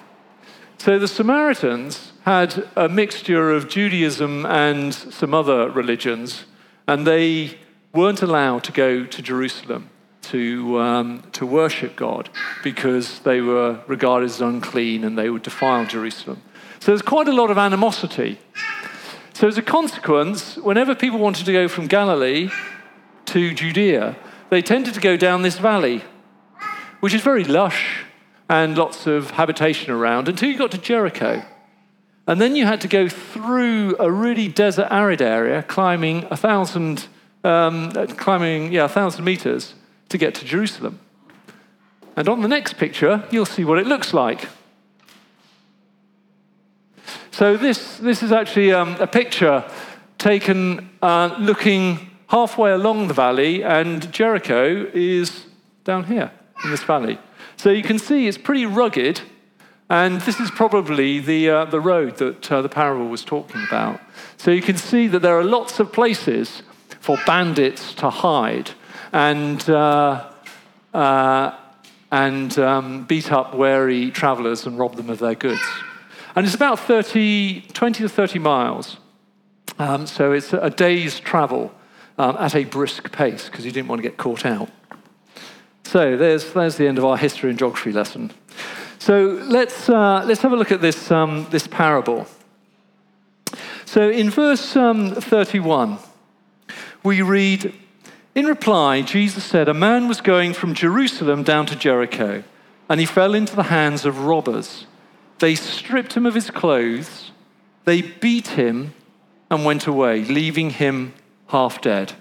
So 0.80 1.00
the 1.00 1.08
Samaritans 1.08 2.12
had 2.24 2.68
a 2.76 2.88
mixture 2.88 3.52
of 3.52 3.68
Judaism 3.68 4.46
and 4.46 4.94
some 4.94 5.34
other 5.34 5.70
religions, 5.72 6.46
and 6.88 7.06
they 7.06 7.58
weren't 7.94 8.22
allowed 8.22 8.64
to 8.66 8.72
go 8.72 9.06
to 9.06 9.22
Jerusalem 9.22 9.90
to, 10.24 10.80
um, 10.80 11.24
to 11.32 11.46
worship 11.46 11.96
God 11.96 12.30
because 12.64 13.20
they 13.20 13.42
were 13.42 13.80
regarded 13.88 14.28
as 14.28 14.40
unclean 14.40 15.04
and 15.04 15.18
they 15.18 15.30
would 15.30 15.42
defile 15.42 15.86
Jerusalem. 15.86 16.42
So 16.80 16.92
there's 16.92 17.02
quite 17.02 17.28
a 17.28 17.34
lot 17.34 17.50
of 17.50 17.58
animosity. 17.58 18.40
So, 19.34 19.48
as 19.48 19.58
a 19.58 19.62
consequence, 19.62 20.58
whenever 20.58 20.96
people 20.96 21.20
wanted 21.20 21.46
to 21.46 21.54
go 21.54 21.68
from 21.68 21.88
Galilee 21.88 22.50
to 23.26 23.54
Judea, 23.54 24.16
they 24.50 24.62
tended 24.62 24.94
to 24.96 25.00
go 25.00 25.16
down 25.16 25.44
this 25.44 25.60
valley, 25.60 26.04
which 27.02 27.14
is 27.14 27.22
very 27.22 27.44
lush 27.44 28.04
and 28.50 28.78
lots 28.78 29.08
of 29.08 29.32
habitation 29.32 29.92
around 29.92 30.28
until 30.28 30.50
you 30.50 30.58
got 30.58 30.72
to 30.72 30.78
Jericho. 30.78 31.44
And 32.28 32.42
then 32.42 32.56
you 32.56 32.66
had 32.66 32.82
to 32.82 32.88
go 32.88 33.08
through 33.08 33.96
a 34.00 34.12
really 34.12 34.48
desert 34.48 34.88
arid 34.92 35.22
area, 35.22 35.64
climbing 35.64 36.26
a 36.30 36.36
thousand, 36.36 37.08
um, 37.44 37.92
climbing, 38.18 38.74
yeah, 38.74 38.86
a 38.86 38.90
thousand 38.90 39.24
meters 39.24 39.76
to 40.10 40.18
get 40.18 40.36
to 40.36 40.46
Jerusalem. 40.46 41.00
And 42.16 42.28
on 42.28 42.42
the 42.42 42.48
next 42.48 42.78
picture, 42.78 43.24
you'll 43.32 43.46
see 43.46 43.64
what 43.64 43.78
it 43.80 43.88
looks 43.88 44.14
like. 44.14 44.50
So 47.32 47.56
this, 47.56 47.98
this 47.98 48.24
is 48.24 48.32
actually 48.32 48.74
um, 48.74 48.96
a 49.00 49.08
picture 49.08 49.64
taken 50.18 50.90
uh, 51.02 51.36
looking 51.40 52.10
halfway 52.28 52.72
along 52.72 53.08
the 53.08 53.14
valley, 53.14 53.64
and 53.64 54.12
Jericho 54.12 54.90
is 54.94 55.46
down 55.84 56.06
here 56.06 56.32
in 56.64 56.72
this 56.72 56.84
valley. 56.84 57.20
So 57.58 57.72
you 57.72 57.82
can 57.82 57.98
see 57.98 58.28
it's 58.28 58.38
pretty 58.38 58.68
rugged, 58.68 59.22
and 59.90 60.22
this 60.22 60.40
is 60.40 60.52
probably 60.52 61.20
the, 61.20 61.50
uh, 61.50 61.66
the 61.66 61.80
road 61.80 62.18
that 62.18 62.52
uh, 62.52 62.62
the 62.62 62.70
parable 62.70 63.08
was 63.08 63.26
talking 63.26 63.64
about. 63.68 64.00
So 64.38 64.52
you 64.52 64.62
can 64.62 64.78
see 64.78 65.08
that 65.08 65.24
there 65.24 65.38
are 65.38 65.44
lots 65.44 65.80
of 65.80 65.92
places 65.92 66.62
for 67.00 67.18
bandits 67.26 67.96
to 67.96 68.12
hide 68.12 68.72
and, 69.12 69.68
uh, 69.70 70.30
uh 70.94 71.58
and 72.12 72.58
um, 72.60 73.06
beat 73.06 73.32
up 73.32 73.56
wary 73.56 74.12
travelers 74.12 74.66
and 74.68 74.78
rob 74.78 74.96
them 74.96 75.10
of 75.10 75.18
their 75.18 75.36
goods. 75.36 75.62
And 76.36 76.46
it's 76.46 76.56
about 76.56 76.80
30, 76.80 77.62
20 77.74 78.04
to 78.04 78.10
30 78.10 78.40
miles. 78.40 78.98
Um, 79.80 80.06
so 80.06 80.32
it's 80.32 80.54
a 80.54 80.70
day's 80.70 81.20
travel 81.20 81.74
um, 82.20 82.38
at 82.38 82.54
a 82.54 82.66
brisk 82.66 83.12
pace 83.12 83.50
because 83.50 83.66
you 83.66 83.72
didn't 83.72 83.88
want 83.88 84.00
to 84.00 84.08
get 84.08 84.18
caught 84.18 84.46
out. 84.46 84.70
So 85.88 86.18
there's, 86.18 86.52
there's 86.52 86.76
the 86.76 86.86
end 86.86 86.98
of 86.98 87.06
our 87.06 87.16
history 87.16 87.50
and 87.50 87.58
geography 87.58 87.94
lesson. 87.94 88.32
So 89.00 89.42
let's, 89.46 89.88
uh, 89.88 90.22
let's 90.26 90.42
have 90.42 90.52
a 90.52 90.58
look 90.58 90.74
at 90.74 90.82
this, 90.82 91.10
um, 91.12 91.48
this 91.50 91.66
parable. 91.66 92.28
So 93.86 94.10
in 94.10 94.30
verse 94.30 94.76
um, 94.76 95.16
31, 95.16 95.98
we 97.04 97.22
read 97.22 97.74
In 98.36 98.48
reply, 98.48 99.02
Jesus 99.02 99.46
said, 99.46 99.70
A 99.70 99.74
man 99.74 100.10
was 100.10 100.20
going 100.20 100.52
from 100.54 100.74
Jerusalem 100.74 101.44
down 101.44 101.66
to 101.68 101.76
Jericho, 101.78 102.44
and 102.90 103.00
he 103.00 103.06
fell 103.06 103.34
into 103.34 103.56
the 103.56 103.64
hands 103.64 104.04
of 104.04 104.26
robbers. 104.26 104.88
They 105.40 105.56
stripped 105.56 106.18
him 106.18 106.26
of 106.26 106.36
his 106.36 106.50
clothes, 106.50 107.32
they 107.86 108.02
beat 108.02 108.48
him, 108.48 108.94
and 109.50 109.64
went 109.64 109.88
away, 109.88 110.26
leaving 110.26 110.72
him 110.72 111.14
half 111.48 111.80
dead. 111.80 112.12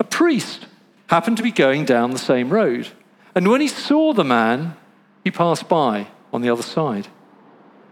A 0.00 0.04
priest 0.04 0.66
happened 1.08 1.36
to 1.36 1.42
be 1.42 1.52
going 1.52 1.84
down 1.84 2.10
the 2.10 2.18
same 2.18 2.50
road, 2.50 2.88
and 3.34 3.46
when 3.48 3.60
he 3.60 3.68
saw 3.68 4.12
the 4.12 4.24
man, 4.24 4.74
he 5.22 5.30
passed 5.30 5.68
by 5.68 6.08
on 6.32 6.40
the 6.40 6.50
other 6.50 6.62
side. 6.62 7.06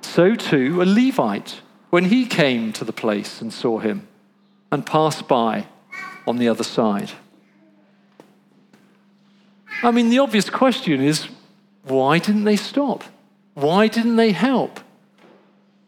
So 0.00 0.34
too, 0.34 0.80
a 0.80 0.84
Levite, 0.84 1.60
when 1.90 2.06
he 2.06 2.24
came 2.26 2.72
to 2.72 2.84
the 2.84 2.92
place 2.92 3.42
and 3.42 3.52
saw 3.52 3.78
him, 3.78 4.08
and 4.72 4.86
passed 4.86 5.28
by 5.28 5.66
on 6.26 6.38
the 6.38 6.48
other 6.48 6.64
side. 6.64 7.10
I 9.82 9.90
mean, 9.90 10.10
the 10.10 10.18
obvious 10.18 10.50
question 10.50 11.00
is 11.00 11.28
why 11.84 12.18
didn't 12.18 12.44
they 12.44 12.56
stop? 12.56 13.04
Why 13.54 13.86
didn't 13.86 14.16
they 14.16 14.32
help? 14.32 14.80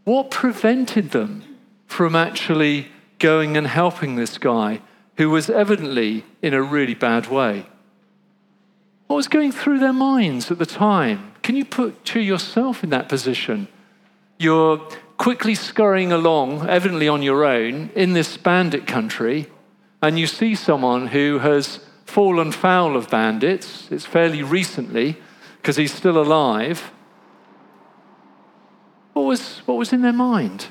What 0.04 0.30
prevented 0.30 1.10
them 1.10 1.58
from 1.86 2.14
actually 2.14 2.88
going 3.18 3.56
and 3.56 3.66
helping 3.66 4.16
this 4.16 4.38
guy 4.38 4.80
who 5.16 5.30
was 5.30 5.50
evidently 5.50 6.24
in 6.42 6.54
a 6.54 6.62
really 6.62 6.94
bad 6.94 7.28
way. 7.28 7.66
What 9.06 9.16
was 9.16 9.28
going 9.28 9.52
through 9.52 9.80
their 9.80 9.92
minds 9.92 10.50
at 10.50 10.58
the 10.58 10.66
time? 10.66 11.32
Can 11.42 11.56
you 11.56 11.64
put 11.64 12.04
to 12.06 12.20
yourself 12.20 12.84
in 12.84 12.90
that 12.90 13.08
position? 13.08 13.68
You're 14.38 14.78
quickly 15.16 15.54
scurrying 15.54 16.12
along, 16.12 16.68
evidently 16.68 17.08
on 17.08 17.22
your 17.22 17.44
own, 17.44 17.90
in 17.94 18.12
this 18.12 18.36
bandit 18.36 18.86
country, 18.86 19.48
and 20.00 20.18
you 20.18 20.26
see 20.26 20.54
someone 20.54 21.08
who 21.08 21.40
has 21.40 21.80
fallen 22.06 22.52
foul 22.52 22.96
of 22.96 23.10
bandits. 23.10 23.90
It's 23.90 24.06
fairly 24.06 24.42
recently 24.42 25.16
because 25.60 25.76
he's 25.76 25.92
still 25.92 26.16
alive. 26.16 26.90
What 29.12 29.24
was, 29.24 29.58
what 29.66 29.76
was 29.76 29.92
in 29.92 30.02
their 30.02 30.12
mind? 30.12 30.68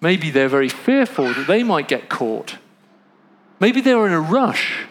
Maybe 0.00 0.30
they're 0.30 0.48
very 0.48 0.68
fearful 0.68 1.32
that 1.32 1.46
they 1.46 1.62
might 1.62 1.88
get 1.88 2.08
caught. 2.08 2.58
Maybe 3.62 3.80
they 3.80 3.94
were 3.94 4.08
in 4.08 4.12
a 4.12 4.20
rush 4.20 4.88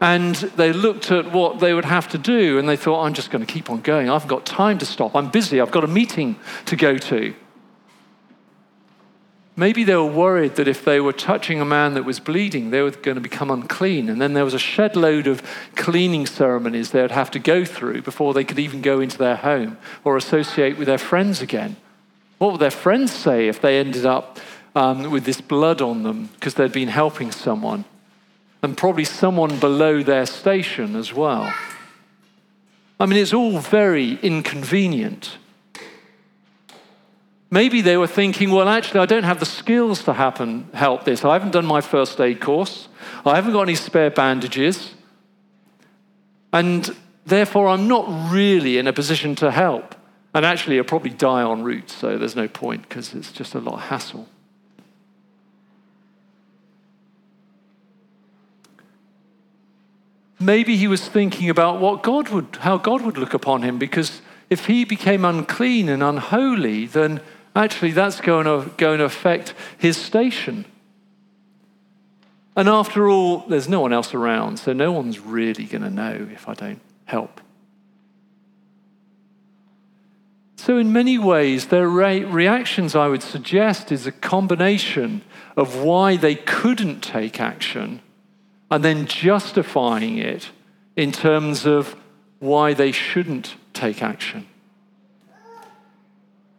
and 0.00 0.36
they 0.36 0.72
looked 0.72 1.10
at 1.10 1.32
what 1.32 1.58
they 1.58 1.74
would 1.74 1.84
have 1.84 2.06
to 2.10 2.18
do 2.18 2.56
and 2.56 2.68
they 2.68 2.76
thought, 2.76 3.02
I'm 3.02 3.14
just 3.14 3.32
going 3.32 3.44
to 3.44 3.52
keep 3.52 3.68
on 3.68 3.80
going. 3.80 4.08
I 4.08 4.12
haven't 4.12 4.28
got 4.28 4.46
time 4.46 4.78
to 4.78 4.86
stop. 4.86 5.16
I'm 5.16 5.28
busy. 5.28 5.60
I've 5.60 5.72
got 5.72 5.82
a 5.82 5.88
meeting 5.88 6.36
to 6.66 6.76
go 6.76 6.98
to. 6.98 7.34
Maybe 9.56 9.82
they 9.82 9.96
were 9.96 10.06
worried 10.06 10.54
that 10.54 10.68
if 10.68 10.84
they 10.84 11.00
were 11.00 11.12
touching 11.12 11.60
a 11.60 11.64
man 11.64 11.94
that 11.94 12.04
was 12.04 12.20
bleeding, 12.20 12.70
they 12.70 12.80
were 12.80 12.92
going 12.92 13.16
to 13.16 13.20
become 13.20 13.50
unclean. 13.50 14.08
And 14.08 14.22
then 14.22 14.34
there 14.34 14.44
was 14.44 14.54
a 14.54 14.58
shed 14.60 14.94
load 14.94 15.26
of 15.26 15.42
cleaning 15.74 16.26
ceremonies 16.26 16.92
they 16.92 17.02
would 17.02 17.10
have 17.10 17.32
to 17.32 17.40
go 17.40 17.64
through 17.64 18.02
before 18.02 18.34
they 18.34 18.44
could 18.44 18.60
even 18.60 18.82
go 18.82 19.00
into 19.00 19.18
their 19.18 19.36
home 19.36 19.78
or 20.04 20.16
associate 20.16 20.78
with 20.78 20.86
their 20.86 20.96
friends 20.96 21.42
again. 21.42 21.74
What 22.38 22.52
would 22.52 22.60
their 22.60 22.70
friends 22.70 23.10
say 23.10 23.48
if 23.48 23.60
they 23.60 23.80
ended 23.80 24.06
up 24.06 24.38
um, 24.76 25.10
with 25.10 25.24
this 25.24 25.40
blood 25.40 25.80
on 25.80 26.04
them 26.04 26.28
because 26.34 26.54
they'd 26.54 26.70
been 26.70 26.86
helping 26.86 27.32
someone? 27.32 27.84
And 28.62 28.76
probably 28.76 29.04
someone 29.04 29.58
below 29.58 30.02
their 30.02 30.26
station 30.26 30.96
as 30.96 31.12
well. 31.12 31.54
I 32.98 33.06
mean, 33.06 33.18
it's 33.18 33.34
all 33.34 33.58
very 33.58 34.14
inconvenient. 34.22 35.38
Maybe 37.50 37.80
they 37.80 37.96
were 37.96 38.08
thinking, 38.08 38.50
well, 38.50 38.68
actually, 38.68 39.00
I 39.00 39.06
don't 39.06 39.24
have 39.24 39.38
the 39.38 39.46
skills 39.46 40.02
to 40.04 40.12
happen, 40.14 40.68
help 40.72 41.04
this. 41.04 41.24
I 41.24 41.34
haven't 41.34 41.52
done 41.52 41.66
my 41.66 41.80
first 41.80 42.20
aid 42.20 42.40
course. 42.40 42.88
I 43.24 43.36
haven't 43.36 43.52
got 43.52 43.62
any 43.62 43.76
spare 43.76 44.10
bandages. 44.10 44.94
And 46.52 46.96
therefore, 47.24 47.68
I'm 47.68 47.86
not 47.86 48.32
really 48.32 48.78
in 48.78 48.86
a 48.88 48.92
position 48.92 49.34
to 49.36 49.50
help. 49.50 49.94
And 50.34 50.44
actually, 50.44 50.78
I'll 50.78 50.84
probably 50.84 51.10
die 51.10 51.48
en 51.50 51.62
route, 51.62 51.90
so 51.90 52.18
there's 52.18 52.36
no 52.36 52.48
point 52.48 52.88
because 52.88 53.14
it's 53.14 53.30
just 53.30 53.54
a 53.54 53.60
lot 53.60 53.74
of 53.74 53.80
hassle. 53.82 54.28
Maybe 60.46 60.76
he 60.76 60.86
was 60.86 61.08
thinking 61.08 61.50
about 61.50 61.80
what 61.80 62.04
God 62.04 62.28
would, 62.28 62.58
how 62.60 62.76
God 62.76 63.02
would 63.02 63.18
look 63.18 63.34
upon 63.34 63.62
him, 63.62 63.78
because 63.78 64.22
if 64.48 64.66
he 64.66 64.84
became 64.84 65.24
unclean 65.24 65.88
and 65.88 66.04
unholy, 66.04 66.86
then 66.86 67.20
actually 67.56 67.90
that's 67.90 68.20
going 68.20 68.44
to, 68.44 68.70
going 68.76 68.98
to 68.98 69.04
affect 69.04 69.54
his 69.76 69.96
station. 69.96 70.64
And 72.54 72.68
after 72.68 73.08
all, 73.08 73.38
there's 73.48 73.68
no 73.68 73.80
one 73.80 73.92
else 73.92 74.14
around, 74.14 74.60
so 74.60 74.72
no 74.72 74.92
one's 74.92 75.18
really 75.18 75.64
going 75.64 75.82
to 75.82 75.90
know 75.90 76.28
if 76.32 76.48
I 76.48 76.54
don't 76.54 76.80
help. 77.06 77.40
So, 80.54 80.78
in 80.78 80.92
many 80.92 81.18
ways, 81.18 81.66
their 81.66 81.88
re- 81.88 82.22
reactions, 82.22 82.94
I 82.94 83.08
would 83.08 83.24
suggest, 83.24 83.90
is 83.90 84.06
a 84.06 84.12
combination 84.12 85.22
of 85.56 85.82
why 85.82 86.16
they 86.16 86.36
couldn't 86.36 87.00
take 87.00 87.40
action 87.40 88.00
and 88.70 88.84
then 88.84 89.06
justifying 89.06 90.18
it 90.18 90.50
in 90.96 91.12
terms 91.12 91.66
of 91.66 91.96
why 92.38 92.74
they 92.74 92.92
shouldn't 92.92 93.54
take 93.72 94.02
action. 94.02 94.46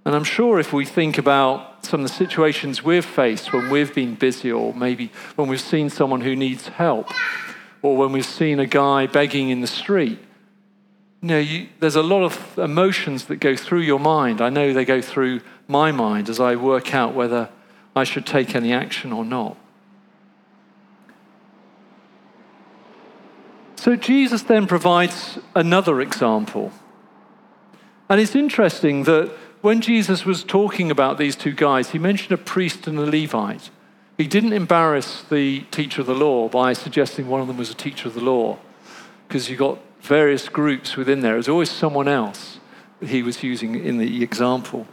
And 0.06 0.16
I'm 0.16 0.24
sure 0.24 0.58
if 0.58 0.72
we 0.72 0.86
think 0.86 1.18
about 1.18 1.86
some 1.86 2.00
of 2.00 2.08
the 2.08 2.14
situations 2.14 2.82
we've 2.82 3.06
faced 3.06 3.52
when 3.52 3.70
we've 3.70 3.94
been 3.94 4.16
busy, 4.16 4.52
or 4.52 4.74
maybe 4.74 5.12
when 5.36 5.50
we've 5.50 5.60
seen 5.60 5.90
someone 5.90 6.22
who 6.22 6.34
needs 6.34 6.70
help, 6.70 7.10
or 7.82 7.98
when 7.98 8.14
we've 8.14 8.26
seen 8.26 8.60
a 8.60 8.66
guy 8.66 9.06
begging 9.08 9.50
in 9.50 9.60
the 9.60 9.68
street, 9.68 10.20
you 11.22 11.28
know, 11.28 11.40
you, 11.40 11.68
there's 11.80 11.98
a 11.98 12.04
lot 12.04 12.24
of 12.24 12.58
emotions 12.58 13.26
that 13.26 13.38
go 13.38 13.56
through 13.56 13.82
your 13.82 14.00
mind. 14.00 14.40
I 14.40 14.50
know 14.50 14.72
they 14.72 14.86
go 14.86 15.02
through 15.02 15.42
my 15.68 15.92
mind 15.92 16.30
as 16.30 16.40
I 16.40 16.56
work 16.56 16.94
out 16.94 17.14
whether 17.14 17.50
I 17.96 18.04
should 18.04 18.26
take 18.26 18.56
any 18.56 18.72
action 18.72 19.12
or 19.12 19.26
not. 19.26 19.58
So 23.88 23.96
Jesus 23.96 24.44
then 24.44 24.68
provides 24.68 25.40
another 25.56 26.02
example. 26.02 26.74
And 28.10 28.20
it's 28.20 28.36
interesting 28.36 29.06
that 29.06 29.32
when 29.62 29.80
Jesus 29.80 30.26
was 30.26 30.44
talking 30.44 30.92
about 30.92 31.18
these 31.18 31.38
two 31.38 31.54
guys, 31.54 31.92
he 31.92 31.98
mentioned 31.98 32.34
a 32.34 32.38
priest 32.38 32.86
and 32.86 33.00
a 33.00 33.06
Levite. 33.06 33.70
He 34.18 34.28
didn't 34.28 34.52
embarrass 34.52 35.24
the 35.24 35.62
teacher 35.72 36.02
of 36.02 36.08
the 36.08 36.14
law 36.14 36.50
by 36.50 36.74
suggesting 36.74 37.30
one 37.30 37.40
of 37.40 37.48
them 37.48 37.56
was 37.56 37.72
a 37.72 37.74
teacher 37.74 38.10
of 38.10 38.14
the 38.14 38.20
law, 38.20 38.58
because 39.26 39.50
you 39.50 39.56
got 39.56 39.80
various 40.02 40.50
groups 40.50 40.98
within 40.98 41.22
there. 41.22 41.36
There's 41.36 41.48
always 41.48 41.72
someone 41.72 42.10
else 42.10 42.60
he 43.02 43.24
was 43.24 43.42
using 43.42 43.76
in 43.76 44.00
the 44.00 44.22
example. 44.22 44.86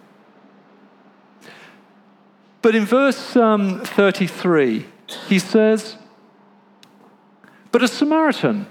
But 2.63 2.77
in 2.77 2.87
verse 2.87 3.35
um, 3.35 3.81
33, 3.81 4.87
he 5.27 5.41
says, 5.41 5.97
But 7.73 7.83
a 7.83 7.89
Samaritan, 7.89 8.69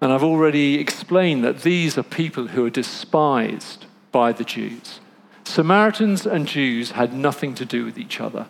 and 0.00 0.12
I've 0.12 0.22
already 0.22 0.78
explained 0.78 1.42
that 1.44 1.62
these 1.62 1.96
are 1.96 2.02
people 2.02 2.48
who 2.48 2.66
are 2.66 2.70
despised 2.70 3.86
by 4.12 4.32
the 4.32 4.44
Jews. 4.44 5.00
Samaritans 5.44 6.26
and 6.26 6.46
Jews 6.46 6.92
had 6.92 7.14
nothing 7.14 7.54
to 7.54 7.64
do 7.64 7.84
with 7.84 7.98
each 7.98 8.20
other, 8.20 8.46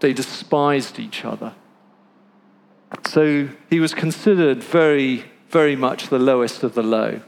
they 0.00 0.12
despised 0.12 0.98
each 0.98 1.24
other. 1.24 1.54
So 3.06 3.48
he 3.70 3.80
was 3.80 3.94
considered 3.94 4.62
very, 4.62 5.24
very 5.48 5.76
much 5.76 6.08
the 6.08 6.18
lowest 6.18 6.62
of 6.62 6.74
the 6.74 6.82
low. 6.82 7.20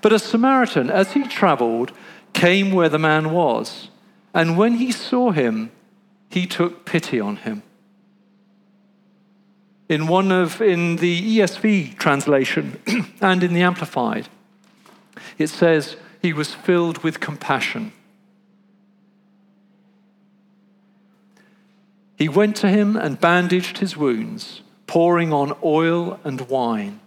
But 0.00 0.12
a 0.12 0.18
Samaritan, 0.18 0.90
as 0.90 1.12
he 1.12 1.24
traveled, 1.24 1.92
came 2.32 2.72
where 2.72 2.88
the 2.88 2.98
man 2.98 3.32
was, 3.32 3.90
and 4.32 4.56
when 4.56 4.74
he 4.74 4.92
saw 4.92 5.30
him, 5.30 5.72
he 6.28 6.46
took 6.46 6.86
pity 6.86 7.20
on 7.20 7.36
him. 7.36 7.62
In 9.90 10.06
one 10.06 10.30
of 10.30 10.62
in 10.62 10.96
the 10.96 11.38
ESV 11.38 11.98
translation 11.98 12.80
and 13.20 13.42
in 13.42 13.52
the 13.52 13.62
Amplified, 13.62 14.28
it 15.36 15.48
says, 15.48 15.96
he 16.22 16.32
was 16.32 16.54
filled 16.54 16.98
with 16.98 17.18
compassion. 17.18 17.92
He 22.16 22.28
went 22.28 22.54
to 22.56 22.68
him 22.68 22.96
and 22.96 23.20
bandaged 23.20 23.78
his 23.78 23.96
wounds, 23.96 24.62
pouring 24.86 25.32
on 25.32 25.56
oil 25.64 26.20
and 26.22 26.40
wine. 26.42 27.00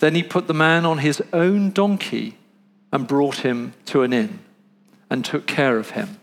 Then 0.00 0.14
he 0.14 0.22
put 0.22 0.46
the 0.46 0.52
man 0.52 0.84
on 0.84 0.98
his 0.98 1.22
own 1.32 1.70
donkey 1.70 2.36
and 2.92 3.08
brought 3.08 3.36
him 3.36 3.72
to 3.86 4.02
an 4.02 4.12
inn 4.12 4.40
and 5.08 5.24
took 5.24 5.46
care 5.46 5.78
of 5.78 5.92
him. 5.92 6.18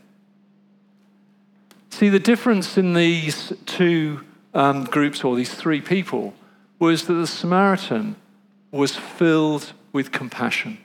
See, 1.90 2.10
the 2.10 2.20
difference 2.20 2.78
in 2.78 2.94
these 2.94 3.52
two 3.66 4.27
um, 4.54 4.86
groups, 4.86 5.24
or 5.24 5.36
these 5.36 5.54
three 5.54 5.82
people, 5.82 6.34
was 6.80 7.06
that 7.08 7.14
the 7.14 7.28
Samaritan 7.28 8.16
was 8.72 8.96
filled 8.96 9.74
with 9.92 10.12
compassion. 10.12 10.78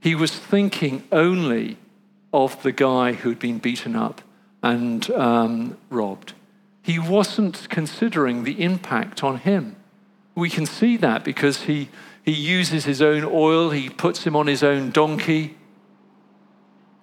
He 0.00 0.14
was 0.14 0.32
thinking 0.36 1.02
only 1.10 1.78
of 2.32 2.62
the 2.62 2.72
guy 2.72 3.12
who'd 3.12 3.38
been 3.38 3.58
beaten 3.58 3.96
up 3.96 4.20
and 4.62 5.08
um, 5.12 5.78
robbed. 5.88 6.34
He 6.82 6.98
wasn't 6.98 7.68
considering 7.70 8.44
the 8.44 8.62
impact 8.62 9.24
on 9.24 9.38
him. 9.38 9.76
We 10.34 10.50
can 10.50 10.66
see 10.66 10.96
that 10.98 11.24
because 11.24 11.62
he, 11.62 11.88
he 12.22 12.32
uses 12.32 12.84
his 12.84 13.00
own 13.00 13.24
oil, 13.24 13.70
he 13.70 13.88
puts 13.88 14.24
him 14.24 14.36
on 14.36 14.46
his 14.46 14.62
own 14.62 14.90
donkey. 14.90 15.56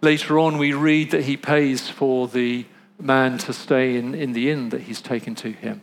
Later 0.02 0.38
on, 0.38 0.58
we 0.58 0.74
read 0.74 1.12
that 1.12 1.24
he 1.24 1.38
pays 1.38 1.88
for 1.88 2.28
the 2.28 2.66
man 3.02 3.38
to 3.40 3.54
stay 3.54 3.98
in, 3.98 4.14
in 4.14 4.34
the 4.34 4.50
inn 4.50 4.70
that 4.70 4.82
he's 4.82 5.02
taken 5.02 5.36
to 5.36 5.52
him. 5.52 5.82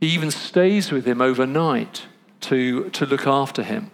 He 0.00 0.08
even 0.08 0.30
stays 0.30 0.92
with 0.92 1.06
him 1.06 1.20
overnight 1.20 2.06
to, 2.42 2.88
to 2.90 3.06
look 3.06 3.26
after 3.26 3.62
him. 3.62 3.90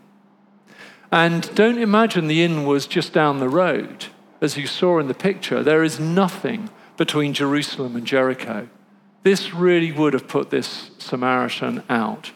And 1.11 1.53
don't 1.55 1.79
imagine 1.79 2.27
the 2.27 2.43
inn 2.43 2.65
was 2.65 2.87
just 2.87 3.13
down 3.13 3.39
the 3.39 3.49
road. 3.49 4.07
As 4.41 4.57
you 4.57 4.67
saw 4.67 4.99
in 4.99 5.09
the 5.09 5.15
picture, 5.15 5.63
there 5.63 5.83
is 5.83 5.99
nothing 5.99 6.71
between 6.97 7.33
Jerusalem 7.33 7.97
and 7.97 8.07
Jericho. 8.07 8.69
This 9.23 9.55
really 9.55 9.93
would 9.93 10.13
have 10.13 10.29
put 10.29 10.51
this 10.51 10.91
Samaritan 10.99 11.83
out. 11.89 12.33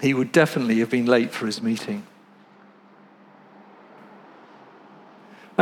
He 0.00 0.14
would 0.14 0.32
definitely 0.32 0.80
have 0.80 0.90
been 0.90 1.06
late 1.06 1.30
for 1.30 1.46
his 1.46 1.62
meeting. 1.62 2.04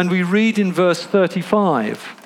And 0.01 0.11
we 0.11 0.23
read 0.23 0.59
in 0.59 0.73
verse 0.73 1.05
35 1.05 2.17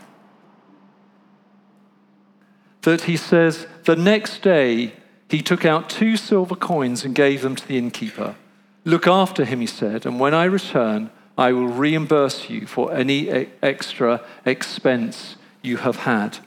that 2.82 3.00
he 3.00 3.16
says, 3.16 3.66
The 3.82 3.96
next 3.96 4.42
day 4.42 4.92
he 5.28 5.42
took 5.42 5.64
out 5.64 5.90
two 5.90 6.16
silver 6.16 6.54
coins 6.54 7.04
and 7.04 7.16
gave 7.16 7.42
them 7.42 7.56
to 7.56 7.66
the 7.66 7.76
innkeeper. 7.76 8.36
Look 8.84 9.08
after 9.08 9.44
him, 9.44 9.58
he 9.58 9.66
said, 9.66 10.06
and 10.06 10.20
when 10.20 10.34
I 10.34 10.44
return, 10.44 11.10
I 11.36 11.50
will 11.50 11.66
reimburse 11.66 12.48
you 12.48 12.64
for 12.68 12.94
any 12.94 13.48
extra 13.60 14.22
expense 14.46 15.34
you 15.60 15.78
have 15.78 15.96
had. 15.96 16.38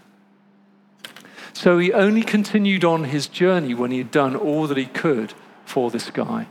So 1.52 1.78
he 1.78 1.92
only 1.92 2.24
continued 2.24 2.86
on 2.86 3.04
his 3.04 3.28
journey 3.28 3.74
when 3.74 3.92
he 3.92 3.98
had 3.98 4.12
done 4.12 4.34
all 4.34 4.66
that 4.68 4.78
he 4.78 4.86
could 4.86 5.34
for 5.66 5.92
this 5.92 6.10
guy. 6.10 6.48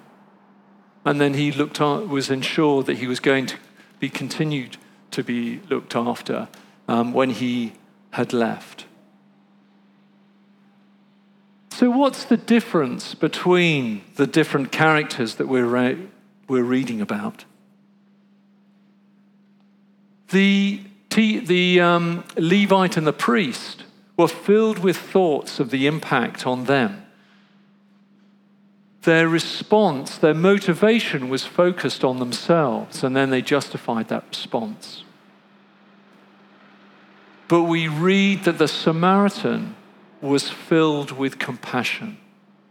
And 1.02 1.18
then 1.18 1.32
he 1.32 1.50
looked 1.50 1.80
was 1.80 2.28
ensured 2.28 2.84
that 2.84 2.98
he 2.98 3.06
was 3.06 3.20
going 3.20 3.46
to 3.46 3.56
be 3.98 4.08
continued 4.08 4.76
to 5.12 5.22
be 5.22 5.60
looked 5.70 5.96
after 5.96 6.48
um, 6.88 7.12
when 7.12 7.30
he 7.30 7.72
had 8.10 8.32
left. 8.32 8.86
So, 11.70 11.90
what's 11.90 12.24
the 12.24 12.38
difference 12.38 13.14
between 13.14 14.02
the 14.16 14.26
different 14.26 14.72
characters 14.72 15.34
that 15.34 15.46
we're, 15.46 15.66
re- 15.66 16.08
we're 16.48 16.62
reading 16.62 17.00
about? 17.00 17.44
The, 20.30 20.80
the 21.10 21.80
um, 21.80 22.24
Levite 22.36 22.96
and 22.96 23.06
the 23.06 23.12
priest 23.12 23.84
were 24.16 24.28
filled 24.28 24.78
with 24.78 24.96
thoughts 24.96 25.60
of 25.60 25.70
the 25.70 25.86
impact 25.86 26.46
on 26.46 26.64
them. 26.64 27.05
Their 29.06 29.28
response, 29.28 30.18
their 30.18 30.34
motivation 30.34 31.28
was 31.28 31.44
focused 31.44 32.02
on 32.02 32.18
themselves, 32.18 33.04
and 33.04 33.14
then 33.14 33.30
they 33.30 33.40
justified 33.40 34.08
that 34.08 34.24
response. 34.28 35.04
But 37.46 37.62
we 37.62 37.86
read 37.86 38.42
that 38.42 38.58
the 38.58 38.66
Samaritan 38.66 39.76
was 40.20 40.50
filled 40.50 41.12
with 41.12 41.38
compassion. 41.38 42.18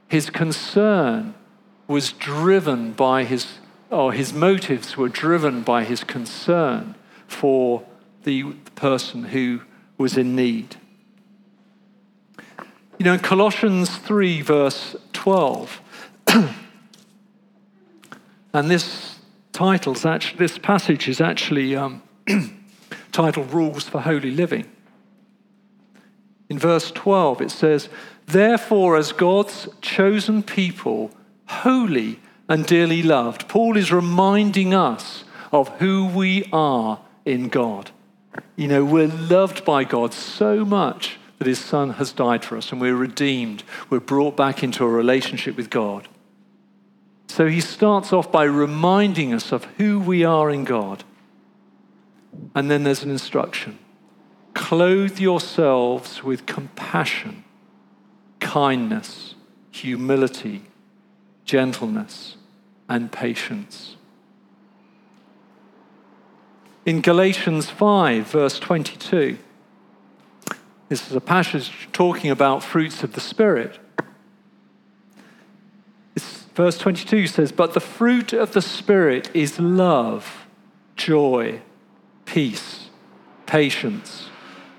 His 0.10 0.30
concern 0.30 1.36
was 1.88 2.12
driven 2.12 2.92
by 2.92 3.24
his, 3.24 3.60
or 3.90 4.12
his 4.12 4.34
motives 4.34 4.98
were 4.98 5.08
driven 5.08 5.62
by 5.62 5.86
his 5.86 6.04
concern 6.04 6.96
for 7.28 7.86
the 8.26 8.44
person 8.76 9.24
who 9.24 9.62
was 9.98 10.18
in 10.18 10.36
need. 10.36 10.76
You 13.00 13.06
know, 13.06 13.14
in 13.14 13.20
Colossians 13.20 13.96
3, 14.00 14.42
verse 14.42 14.98
12, 15.14 15.82
and 18.54 18.70
this 18.70 19.20
title's 19.52 20.06
actually, 20.06 20.38
this 20.38 20.58
passage 20.58 21.08
is 21.08 21.22
actually 21.22 21.76
um, 21.76 22.02
titled 23.12 23.54
Rules 23.54 23.84
for 23.84 24.02
Holy 24.02 24.32
Living. 24.32 24.66
In 26.50 26.60
verse 26.60 26.92
12, 26.92 27.42
it 27.42 27.52
says, 27.52 27.90
Therefore, 28.28 28.98
as 28.98 29.12
God's 29.12 29.68
chosen 29.82 30.44
people, 30.44 31.12
holy 31.48 32.20
and 32.48 32.66
dearly 32.66 33.02
loved, 33.02 33.48
Paul 33.48 33.78
is 33.78 33.92
reminding 33.92 34.74
us 34.74 35.24
of 35.52 35.70
who 35.80 36.06
we 36.08 36.48
are 36.52 37.00
in 37.24 37.50
God. 37.50 37.92
You 38.56 38.68
know, 38.68 38.86
we're 38.86 39.08
loved 39.08 39.66
by 39.66 39.84
God 39.84 40.14
so 40.14 40.66
much 40.66 41.18
that 41.38 41.48
his 41.48 41.60
son 41.60 41.92
has 41.92 42.12
died 42.12 42.44
for 42.44 42.58
us 42.58 42.72
and 42.72 42.80
we're 42.80 42.96
redeemed. 42.96 43.64
We're 43.90 44.00
brought 44.00 44.38
back 44.38 44.64
into 44.64 44.84
a 44.84 44.90
relationship 44.90 45.58
with 45.58 45.70
God. 45.70 46.08
So 47.28 47.48
he 47.48 47.62
starts 47.62 48.14
off 48.14 48.32
by 48.32 48.44
reminding 48.44 49.34
us 49.34 49.52
of 49.52 49.66
who 49.78 50.00
we 50.00 50.24
are 50.24 50.50
in 50.50 50.64
God. 50.64 51.04
And 52.54 52.70
then 52.70 52.84
there's 52.84 53.04
an 53.04 53.12
instruction 53.12 53.80
Clothe 54.54 55.20
yourselves 55.20 56.24
with 56.24 56.46
compassion, 56.46 57.44
kindness, 58.40 59.36
humility, 59.72 60.64
gentleness, 61.44 62.38
and 62.88 63.12
patience. 63.12 63.98
In 66.86 67.02
Galatians 67.02 67.70
5, 67.70 68.28
verse 68.28 68.60
22, 68.60 69.38
this 70.88 71.10
is 71.10 71.16
a 71.16 71.22
passage 71.22 71.90
talking 71.92 72.30
about 72.30 72.64
fruits 72.64 73.04
of 73.04 73.14
the 73.14 73.22
Spirit. 73.22 73.80
Verse 76.56 76.78
22 76.80 77.28
says, 77.28 77.52
But 77.52 77.74
the 77.74 77.80
fruit 77.80 78.34
of 78.34 78.54
the 78.54 78.62
Spirit 78.62 79.30
is 79.36 79.60
love, 79.60 80.48
joy, 80.96 81.62
peace, 82.26 82.90
patience 83.46 84.30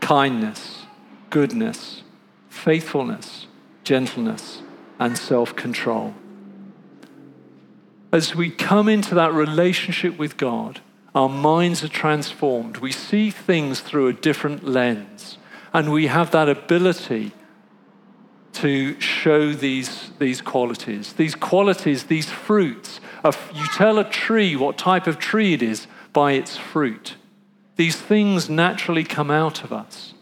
kindness, 0.06 0.86
goodness, 1.30 2.04
faithfulness, 2.48 3.48
gentleness, 3.82 4.62
and 5.00 5.18
self 5.18 5.56
control. 5.56 6.14
As 8.12 8.32
we 8.32 8.50
come 8.50 8.88
into 8.88 9.16
that 9.16 9.32
relationship 9.32 10.16
with 10.16 10.36
God, 10.36 10.80
our 11.12 11.28
minds 11.28 11.82
are 11.82 11.88
transformed. 11.88 12.76
We 12.76 12.92
see 12.92 13.32
things 13.32 13.80
through 13.80 14.06
a 14.06 14.12
different 14.12 14.62
lens, 14.62 15.38
and 15.72 15.90
we 15.90 16.06
have 16.06 16.30
that 16.30 16.48
ability 16.48 17.32
to 18.52 19.00
show 19.00 19.52
these, 19.52 20.05
these 20.18 20.40
qualities. 20.40 21.12
These 21.14 21.34
qualities, 21.34 22.04
these 22.04 22.30
fruits. 22.30 23.00
You 23.24 23.66
tell 23.74 23.98
a 23.98 24.04
tree 24.04 24.56
what 24.56 24.78
type 24.78 25.06
of 25.06 25.18
tree 25.18 25.52
it 25.52 25.62
is 25.62 25.86
by 26.12 26.32
its 26.32 26.56
fruit. 26.56 27.16
These 27.76 27.96
things 27.96 28.48
naturally 28.48 29.04
come 29.04 29.30
out 29.30 29.64
of 29.64 29.72
us 29.72 30.14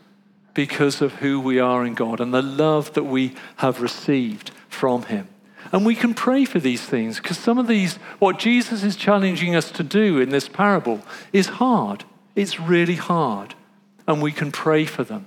because 0.54 1.02
of 1.02 1.14
who 1.14 1.40
we 1.40 1.58
are 1.58 1.84
in 1.84 1.94
God 1.94 2.20
and 2.20 2.32
the 2.32 2.42
love 2.42 2.92
that 2.94 3.04
we 3.04 3.34
have 3.56 3.80
received 3.80 4.50
from 4.68 5.02
Him. 5.04 5.28
And 5.72 5.84
we 5.84 5.94
can 5.94 6.14
pray 6.14 6.44
for 6.44 6.60
these 6.60 6.82
things 6.82 7.18
because 7.18 7.38
some 7.38 7.58
of 7.58 7.66
these, 7.66 7.96
what 8.18 8.38
Jesus 8.38 8.82
is 8.84 8.96
challenging 8.96 9.56
us 9.56 9.70
to 9.72 9.82
do 9.82 10.20
in 10.20 10.28
this 10.28 10.48
parable, 10.48 11.00
is 11.32 11.46
hard. 11.46 12.04
It's 12.36 12.60
really 12.60 12.96
hard. 12.96 13.54
And 14.06 14.22
we 14.22 14.30
can 14.32 14.52
pray 14.52 14.84
for 14.84 15.04
them. 15.04 15.26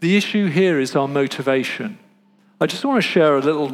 The 0.00 0.16
issue 0.16 0.46
here 0.46 0.78
is 0.78 0.94
our 0.94 1.08
motivation. 1.08 1.98
I 2.60 2.66
just 2.66 2.84
want 2.84 3.02
to 3.02 3.08
share 3.08 3.36
a 3.36 3.40
little 3.40 3.72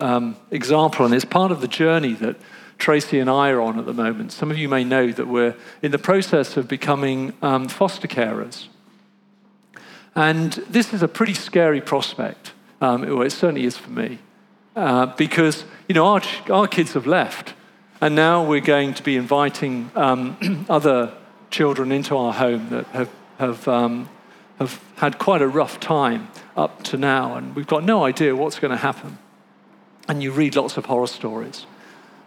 um, 0.00 0.36
example, 0.50 1.04
and 1.04 1.14
it's 1.14 1.26
part 1.26 1.52
of 1.52 1.60
the 1.60 1.68
journey 1.68 2.14
that 2.14 2.36
Tracy 2.78 3.18
and 3.18 3.28
I 3.28 3.50
are 3.50 3.60
on 3.60 3.78
at 3.78 3.84
the 3.84 3.92
moment. 3.92 4.32
Some 4.32 4.50
of 4.50 4.56
you 4.56 4.68
may 4.68 4.82
know 4.82 5.12
that 5.12 5.28
we're 5.28 5.54
in 5.82 5.90
the 5.90 5.98
process 5.98 6.56
of 6.56 6.68
becoming 6.68 7.34
um, 7.42 7.68
foster 7.68 8.08
carers. 8.08 8.68
And 10.14 10.52
this 10.70 10.92
is 10.92 11.02
a 11.02 11.08
pretty 11.08 11.34
scary 11.34 11.80
prospect. 11.80 12.52
Um, 12.80 13.02
well, 13.02 13.22
it 13.22 13.30
certainly 13.30 13.64
is 13.64 13.76
for 13.76 13.90
me. 13.90 14.18
Uh, 14.74 15.06
because, 15.16 15.64
you 15.86 15.94
know, 15.94 16.06
our, 16.06 16.22
our 16.50 16.66
kids 16.66 16.94
have 16.94 17.06
left. 17.06 17.52
And 18.00 18.14
now 18.16 18.44
we're 18.44 18.60
going 18.60 18.94
to 18.94 19.02
be 19.02 19.16
inviting 19.16 19.90
um, 19.94 20.66
other 20.70 21.12
children 21.50 21.92
into 21.92 22.16
our 22.16 22.32
home 22.32 22.70
that 22.70 22.86
have, 22.86 23.10
have, 23.38 23.68
um, 23.68 24.08
have 24.58 24.82
had 24.96 25.18
quite 25.18 25.42
a 25.42 25.48
rough 25.48 25.80
time 25.80 26.28
up 26.56 26.82
to 26.84 26.96
now. 26.96 27.34
And 27.34 27.54
we've 27.54 27.66
got 27.66 27.84
no 27.84 28.04
idea 28.04 28.34
what's 28.36 28.58
going 28.58 28.70
to 28.70 28.76
happen. 28.76 29.18
And 30.08 30.22
you 30.22 30.32
read 30.32 30.56
lots 30.56 30.76
of 30.76 30.86
horror 30.86 31.06
stories. 31.06 31.66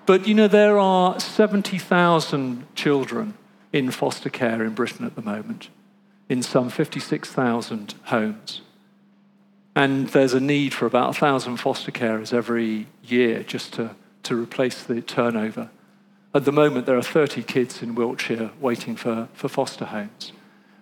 But 0.06 0.28
you 0.28 0.34
know, 0.34 0.48
there 0.48 0.78
are 0.78 1.20
70,000 1.20 2.68
children 2.76 3.34
in 3.74 3.92
foster 3.92 4.30
care 4.30 4.64
in 4.64 4.74
Britain 4.74 5.06
at 5.06 5.16
the 5.16 5.22
moment, 5.22 5.70
in 6.30 6.42
some 6.42 6.70
56,000 6.70 7.96
homes. 8.06 8.62
And 9.76 10.08
there's 10.10 10.34
a 10.34 10.40
need 10.40 10.74
for 10.74 10.86
about 10.86 11.08
1,000 11.08 11.58
foster 11.58 11.92
carers 11.92 12.34
every 12.34 12.88
year 13.04 13.44
just 13.44 13.74
to, 13.74 13.96
to 14.24 14.42
replace 14.42 14.84
the 14.84 15.02
turnover. 15.02 15.70
At 16.34 16.46
the 16.46 16.52
moment, 16.52 16.86
there 16.86 16.98
are 16.98 17.02
30 17.04 17.44
kids 17.44 17.82
in 17.82 17.96
Wiltshire 17.96 18.52
waiting 18.62 18.96
for, 18.96 19.28
for 19.34 19.50
foster 19.50 19.86
homes. 19.86 20.32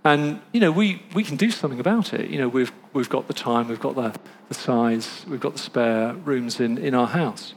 And, 0.03 0.41
you 0.51 0.59
know, 0.59 0.71
we, 0.71 1.01
we 1.13 1.23
can 1.23 1.37
do 1.37 1.49
something 1.49 1.79
about 1.79 2.13
it. 2.13 2.29
You 2.29 2.39
know, 2.39 2.49
we've, 2.49 2.71
we've 2.91 3.09
got 3.09 3.27
the 3.27 3.33
time, 3.33 3.69
we've 3.69 3.79
got 3.79 3.95
the, 3.95 4.13
the 4.49 4.53
size, 4.53 5.25
we've 5.29 5.39
got 5.39 5.53
the 5.53 5.59
spare 5.59 6.13
rooms 6.13 6.59
in, 6.59 6.77
in 6.77 6.93
our 6.93 7.07
house. 7.07 7.53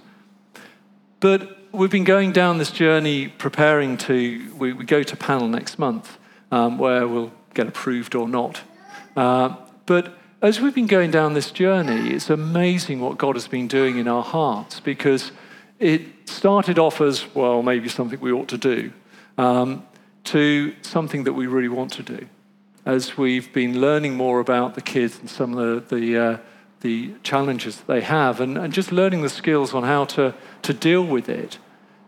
But 1.19 1.59
we've 1.73 1.91
been 1.91 2.05
going 2.05 2.33
down 2.33 2.59
this 2.59 2.71
journey 2.71 3.29
preparing 3.29 3.97
to, 3.99 4.55
we, 4.57 4.73
we 4.73 4.85
go 4.85 5.03
to 5.03 5.17
panel 5.17 5.49
next 5.49 5.79
month 5.79 6.19
um, 6.53 6.79
where 6.79 7.09
we'll 7.09 7.33
get 7.55 7.67
approved 7.67 8.15
or 8.15 8.29
not. 8.29 8.61
Uh, 9.17 9.57
but 9.87 10.17
as 10.41 10.61
we've 10.61 10.75
been 10.75 10.87
going 10.87 11.11
down 11.11 11.35
this 11.35 11.51
journey, 11.51 12.11
it's 12.11 12.31
amazing 12.31 13.01
what 13.01 13.19
God 13.19 13.35
has 13.35 13.49
been 13.49 13.67
doing 13.67 13.99
in 13.99 14.07
our 14.07 14.23
hearts 14.23 14.79
because 14.79 15.33
it 15.79 16.03
started 16.27 16.79
off 16.79 17.01
as, 17.01 17.35
well, 17.35 17.63
maybe 17.63 17.89
something 17.89 18.21
we 18.21 18.31
ought 18.31 18.49
to 18.49 18.59
do, 18.59 18.93
um, 19.37 19.85
to 20.25 20.75
something 20.83 21.25
that 21.25 21.33
we 21.33 21.47
really 21.47 21.69
want 21.69 21.93
to 21.93 22.03
do. 22.03 22.27
As 22.87 23.19
we've 23.19 23.53
been 23.53 23.81
learning 23.81 24.17
more 24.17 24.41
about 24.41 24.75
the 24.75 24.81
kids 24.81 25.19
and 25.19 25.29
some 25.29 25.59
of 25.59 25.89
the, 25.89 25.97
the 25.97 26.19
uh, 26.19 26.39
the 26.81 27.15
challenges 27.23 27.79
that 27.79 27.87
they 27.87 28.01
have 28.01 28.41
and, 28.41 28.57
and 28.57 28.73
just 28.73 28.93
learning 28.93 29.23
the 29.23 29.29
skills 29.29 29.75
on 29.75 29.83
how 29.83 30.05
to, 30.05 30.35
to 30.63 30.73
deal 30.73 31.05
with 31.05 31.29
it. 31.29 31.59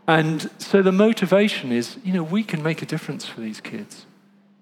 And 0.07 0.51
so 0.59 0.83
the 0.83 0.93
motivation 0.93 1.73
is, 1.73 1.99
you 2.05 2.13
know, 2.13 2.23
we 2.23 2.43
can 2.43 2.63
make 2.63 2.81
a 2.83 2.87
difference 2.87 3.27
for 3.27 3.41
these 3.41 3.61
kids. 3.61 4.07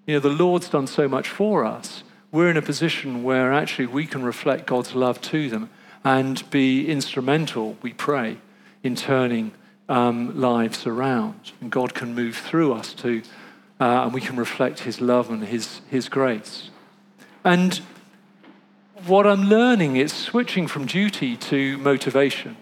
You 0.05 0.15
know, 0.15 0.19
the 0.19 0.29
Lord's 0.29 0.69
done 0.69 0.87
so 0.87 1.07
much 1.07 1.27
for 1.29 1.65
us. 1.65 2.03
we're 2.31 2.49
in 2.49 2.57
a 2.57 2.61
position 2.61 3.23
where 3.23 3.53
actually 3.53 3.85
we 3.85 4.05
can 4.05 4.23
reflect 4.23 4.65
God's 4.65 4.95
love 4.95 5.21
to 5.21 5.49
them 5.49 5.69
and 6.03 6.49
be 6.49 6.87
instrumental, 6.87 7.77
we 7.81 7.93
pray, 7.93 8.37
in 8.83 8.95
turning 8.95 9.51
um, 9.89 10.39
lives 10.39 10.85
around. 10.85 11.51
And 11.61 11.71
God 11.71 11.93
can 11.93 12.13
move 12.13 12.35
through 12.35 12.73
us 12.73 12.93
to, 12.95 13.21
uh, 13.79 14.03
and 14.03 14.13
we 14.13 14.21
can 14.21 14.37
reflect 14.37 14.81
His 14.81 15.01
love 15.01 15.29
and 15.29 15.43
His, 15.43 15.81
His 15.89 16.09
grace. 16.09 16.69
And 17.43 17.81
what 19.05 19.27
I'm 19.27 19.43
learning 19.43 19.97
is 19.97 20.11
switching 20.11 20.67
from 20.67 20.85
duty 20.85 21.37
to 21.37 21.77
motivation. 21.77 22.57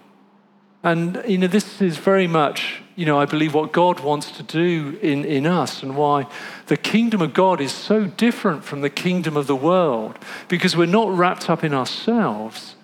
And, 0.82 1.20
you 1.26 1.38
know, 1.38 1.48
this 1.48 1.82
is 1.82 1.96
very 1.96 2.28
much, 2.28 2.82
you 2.94 3.06
know, 3.06 3.18
I 3.18 3.24
believe 3.24 3.54
what 3.54 3.72
God 3.72 4.00
wants 4.00 4.30
to 4.32 4.44
do 4.44 4.96
in, 5.02 5.24
in 5.24 5.44
us 5.44 5.82
and 5.82 5.96
why 5.96 6.28
the 6.66 6.76
kingdom 6.76 7.20
of 7.22 7.34
God 7.34 7.60
is 7.60 7.72
so 7.72 8.04
different 8.04 8.62
from 8.62 8.82
the 8.82 8.90
kingdom 8.90 9.36
of 9.36 9.48
the 9.48 9.56
world 9.56 10.16
because 10.46 10.76
we're 10.76 10.86
not 10.86 11.10
wrapped 11.10 11.50
up 11.50 11.64
in 11.64 11.74
ourselves. 11.74 12.76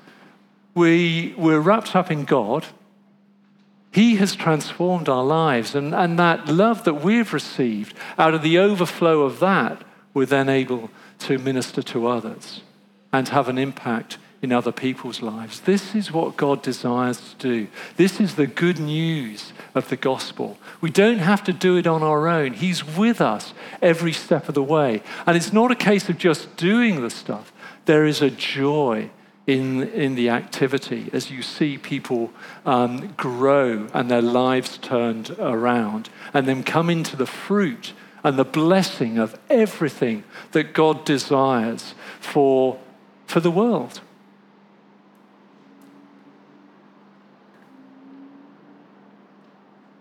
We, 0.75 1.35
we're 1.39 1.61
wrapped 1.61 1.95
up 1.95 2.11
in 2.11 2.25
God. 2.25 2.67
He 3.93 4.17
has 4.17 4.35
transformed 4.35 5.09
our 5.09 5.23
lives. 5.23 5.75
And, 5.75 5.95
and 5.95 6.19
that 6.19 6.49
love 6.49 6.85
that 6.85 7.05
we've 7.05 7.33
received, 7.33 7.95
out 8.19 8.35
of 8.35 8.43
the 8.43 8.59
overflow 8.59 9.23
of 9.23 9.39
that, 9.41 9.85
we're 10.15 10.27
then 10.27 10.49
able 10.49 10.91
to 11.21 11.39
minister 11.39 11.83
to 11.83 12.09
others 12.09 12.63
and 13.13 13.29
have 13.29 13.49
an 13.49 13.59
impact 13.59 14.19
in 14.41 14.51
other 14.51 14.73
people's 14.73 15.23
lives. 15.23 15.61
This 15.61 15.95
is 15.95 16.11
what 16.11 16.37
God 16.37 16.63
desires 16.63 17.35
to 17.39 17.49
do. 17.49 17.69
This 17.97 18.19
is 18.19 18.35
the 18.35 18.49
good 18.49 18.81
news 18.81 19.53
of 19.75 19.89
the 19.89 19.97
gospel. 19.97 20.59
We 20.81 20.91
don't 20.91 21.19
have 21.19 21.45
to 21.45 21.53
do 21.53 21.77
it 21.77 21.87
on 21.87 22.03
our 22.03 22.27
own. 22.27 22.55
He's 22.55 22.85
with 22.85 23.21
us 23.21 23.55
every 23.81 24.13
step 24.13 24.49
of 24.49 24.55
the 24.55 24.63
way. 24.63 25.03
And 25.27 25.37
it's 25.37 25.53
not 25.53 25.71
a 25.71 25.77
case 25.77 26.09
of 26.09 26.19
just 26.19 26.57
doing 26.57 27.03
the 27.03 27.11
stuff, 27.11 27.53
there 27.85 28.05
is 28.05 28.21
a 28.21 28.31
joy. 28.31 29.11
In, 29.45 29.83
in 29.83 30.15
the 30.15 30.29
activity, 30.29 31.11
as 31.13 31.29
you 31.29 31.43
see 31.43 31.77
people 31.77 32.33
um, 32.65 33.09
grow 33.17 33.89
and 33.93 34.09
their 34.09 34.23
lives 34.23 34.79
turned 34.79 35.31
around, 35.31 36.11
and 36.33 36.47
then 36.47 36.63
come 36.63 36.89
into 36.89 37.17
the 37.17 37.27
fruit 37.27 37.93
and 38.23 38.39
the 38.39 38.45
blessing 38.45 39.19
of 39.19 39.39
everything 39.51 40.23
that 40.53 40.73
God 40.73 41.05
desires 41.05 41.95
for, 42.21 42.79
for 43.27 43.41
the 43.41 43.51
world. 43.51 44.01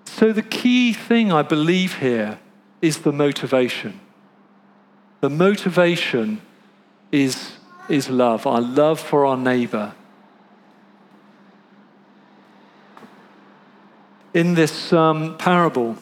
So, 0.06 0.32
the 0.32 0.44
key 0.44 0.94
thing 0.94 1.32
I 1.32 1.42
believe 1.42 1.98
here 1.98 2.38
is 2.80 3.00
the 3.00 3.12
motivation. 3.12 4.00
The 5.22 5.32
motivation 5.32 6.42
is, 7.12 7.54
is 7.92 8.10
love, 8.10 8.48
our 8.48 8.62
love 8.62 9.00
for 9.00 9.26
our 9.26 9.38
neighbor. 9.38 9.94
In 14.34 14.54
this 14.54 14.94
um, 14.94 15.38
parable, 15.38 15.98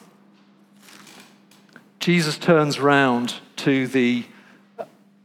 Jesus 1.99 2.38
turns 2.38 2.80
round 2.80 3.36
to 3.58 3.88
the 3.88 4.25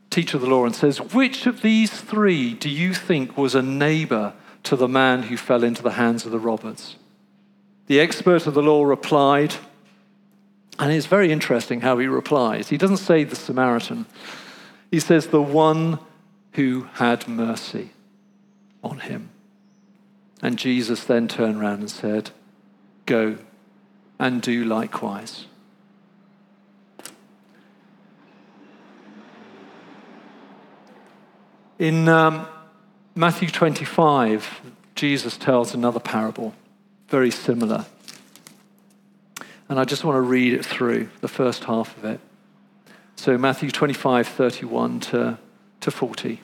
teacher 0.09 0.37
of 0.37 0.43
the 0.43 0.49
law 0.49 0.65
and 0.65 0.75
says, 0.75 1.01
Which 1.01 1.47
of 1.47 1.61
these 1.61 2.01
three 2.01 2.55
do 2.55 2.71
you 2.71 2.95
think 2.95 3.37
was 3.37 3.55
a 3.55 3.63
neighbor 3.63 4.33
to 4.63 4.77
the 4.77 4.89
man 4.89 5.25
who 5.25 5.37
fell 5.37 5.63
into 5.63 5.83
the 5.83 5.93
hands 5.93 6.25
of 6.25 6.33
the 6.33 6.39
robbers? 6.39 6.97
The 7.87 8.01
expert 8.01 8.47
of 8.47 8.55
the 8.55 8.63
law 8.63 8.85
replied, 8.85 9.55
and 10.79 10.91
it's 10.91 11.07
very 11.07 11.31
interesting 11.31 11.83
how 11.83 11.99
he 11.99 12.07
replies. 12.07 12.71
He 12.71 12.79
doesn't 12.79 12.97
say 12.97 13.25
the 13.25 13.37
Samaritan, 13.37 14.07
he 14.91 15.01
says, 15.01 15.27
the 15.27 15.43
one 15.43 15.99
who 16.55 16.89
had 16.95 17.29
mercy 17.29 17.91
on 18.83 19.01
him. 19.01 19.31
And 20.43 20.59
Jesus 20.59 21.05
then 21.05 21.29
turned 21.29 21.61
around 21.61 21.81
and 21.81 21.91
said, 21.91 22.31
Go 23.07 23.39
and 24.19 24.41
do 24.43 24.65
likewise. 24.65 25.47
In 31.79 32.09
um, 32.09 32.47
Matthew 33.15 33.49
25, 33.49 34.61
Jesus 34.95 35.37
tells 35.37 35.75
another 35.75 36.01
parable 36.01 36.55
very 37.09 37.31
similar. 37.31 37.85
And 39.69 39.81
I 39.81 39.85
just 39.85 40.05
want 40.05 40.17
to 40.17 40.21
read 40.21 40.53
it 40.53 40.65
through, 40.65 41.09
the 41.21 41.29
first 41.29 41.65
half 41.65 41.97
of 41.97 42.05
it. 42.05 42.21
So, 43.17 43.39
Matthew 43.39 43.71
25, 43.71 44.29
31 44.29 45.01
to, 45.01 45.39
to 45.85 45.91
40. 45.91 46.41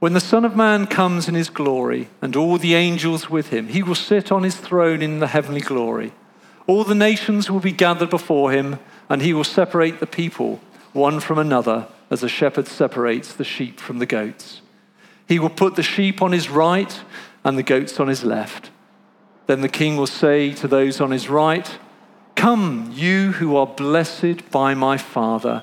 When 0.00 0.12
the 0.12 0.20
Son 0.20 0.44
of 0.44 0.54
Man 0.54 0.86
comes 0.86 1.28
in 1.28 1.34
his 1.34 1.48
glory 1.48 2.08
and 2.20 2.36
all 2.36 2.58
the 2.58 2.74
angels 2.74 3.30
with 3.30 3.48
him, 3.48 3.68
he 3.68 3.82
will 3.82 3.94
sit 3.94 4.30
on 4.30 4.42
his 4.42 4.56
throne 4.56 5.00
in 5.00 5.20
the 5.20 5.28
heavenly 5.28 5.60
glory. 5.60 6.12
All 6.66 6.84
the 6.84 6.94
nations 6.94 7.50
will 7.50 7.60
be 7.60 7.72
gathered 7.72 8.10
before 8.10 8.52
him, 8.52 8.78
and 9.08 9.22
he 9.22 9.32
will 9.32 9.44
separate 9.44 10.00
the 10.00 10.06
people 10.06 10.60
one 10.92 11.20
from 11.20 11.38
another 11.38 11.88
as 12.10 12.22
a 12.22 12.28
shepherd 12.28 12.66
separates 12.66 13.32
the 13.32 13.44
sheep 13.44 13.80
from 13.80 13.98
the 13.98 14.06
goats. 14.06 14.60
He 15.26 15.38
will 15.38 15.50
put 15.50 15.76
the 15.76 15.82
sheep 15.82 16.20
on 16.20 16.32
his 16.32 16.50
right 16.50 17.00
and 17.44 17.56
the 17.56 17.62
goats 17.62 17.98
on 17.98 18.08
his 18.08 18.24
left. 18.24 18.70
Then 19.46 19.60
the 19.60 19.68
king 19.68 19.96
will 19.96 20.06
say 20.06 20.52
to 20.54 20.68
those 20.68 21.00
on 21.00 21.10
his 21.10 21.28
right, 21.28 21.78
Come, 22.34 22.92
you 22.94 23.32
who 23.32 23.56
are 23.56 23.66
blessed 23.66 24.50
by 24.50 24.74
my 24.74 24.96
Father, 24.96 25.62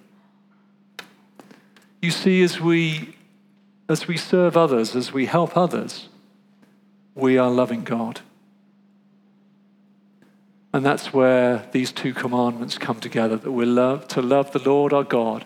You 2.01 2.09
see, 2.09 2.41
as 2.41 2.59
we, 2.59 3.15
as 3.87 4.07
we 4.07 4.17
serve 4.17 4.57
others, 4.57 4.95
as 4.95 5.13
we 5.13 5.27
help 5.27 5.55
others, 5.55 6.09
we 7.13 7.37
are 7.37 7.51
loving 7.51 7.83
God. 7.83 8.21
And 10.73 10.85
that's 10.85 11.13
where 11.13 11.67
these 11.73 11.91
two 11.91 12.13
commandments 12.13 12.77
come 12.77 12.99
together 12.99 13.35
that 13.35 13.51
we're 13.51 13.67
love, 13.67 14.07
to 14.09 14.21
love 14.21 14.51
the 14.51 14.67
Lord 14.67 14.93
our 14.93 15.03
God 15.03 15.45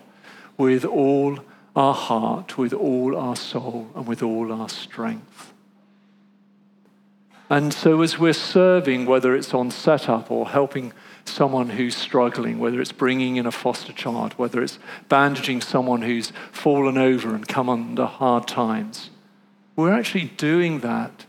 with 0.57 0.85
all 0.85 1.39
our 1.75 1.93
heart, 1.93 2.57
with 2.57 2.73
all 2.73 3.17
our 3.17 3.35
soul, 3.35 3.89
and 3.95 4.07
with 4.07 4.23
all 4.23 4.53
our 4.53 4.69
strength. 4.69 5.51
And 7.49 7.73
so, 7.73 8.01
as 8.01 8.17
we're 8.17 8.33
serving, 8.33 9.05
whether 9.05 9.35
it's 9.35 9.53
on 9.53 9.71
setup 9.71 10.31
or 10.31 10.49
helping 10.49 10.93
someone 11.25 11.69
who's 11.69 11.95
struggling, 11.95 12.59
whether 12.59 12.79
it's 12.79 12.91
bringing 12.91 13.35
in 13.35 13.45
a 13.45 13.51
foster 13.51 13.93
child, 13.93 14.33
whether 14.33 14.61
it's 14.61 14.79
bandaging 15.09 15.61
someone 15.61 16.01
who's 16.01 16.31
fallen 16.51 16.97
over 16.97 17.33
and 17.33 17.47
come 17.47 17.69
under 17.69 18.05
hard 18.05 18.47
times, 18.47 19.09
we're 19.75 19.93
actually 19.93 20.25
doing 20.37 20.79
that. 20.79 21.25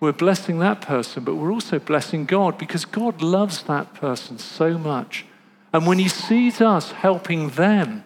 We're 0.00 0.12
blessing 0.12 0.58
that 0.60 0.80
person, 0.80 1.24
but 1.24 1.36
we're 1.36 1.52
also 1.52 1.78
blessing 1.78 2.24
God 2.24 2.58
because 2.58 2.84
God 2.84 3.22
loves 3.22 3.62
that 3.64 3.94
person 3.94 4.38
so 4.38 4.78
much. 4.78 5.24
And 5.72 5.86
when 5.86 5.98
He 5.98 6.08
sees 6.08 6.60
us 6.60 6.92
helping 6.92 7.50
them, 7.50 8.04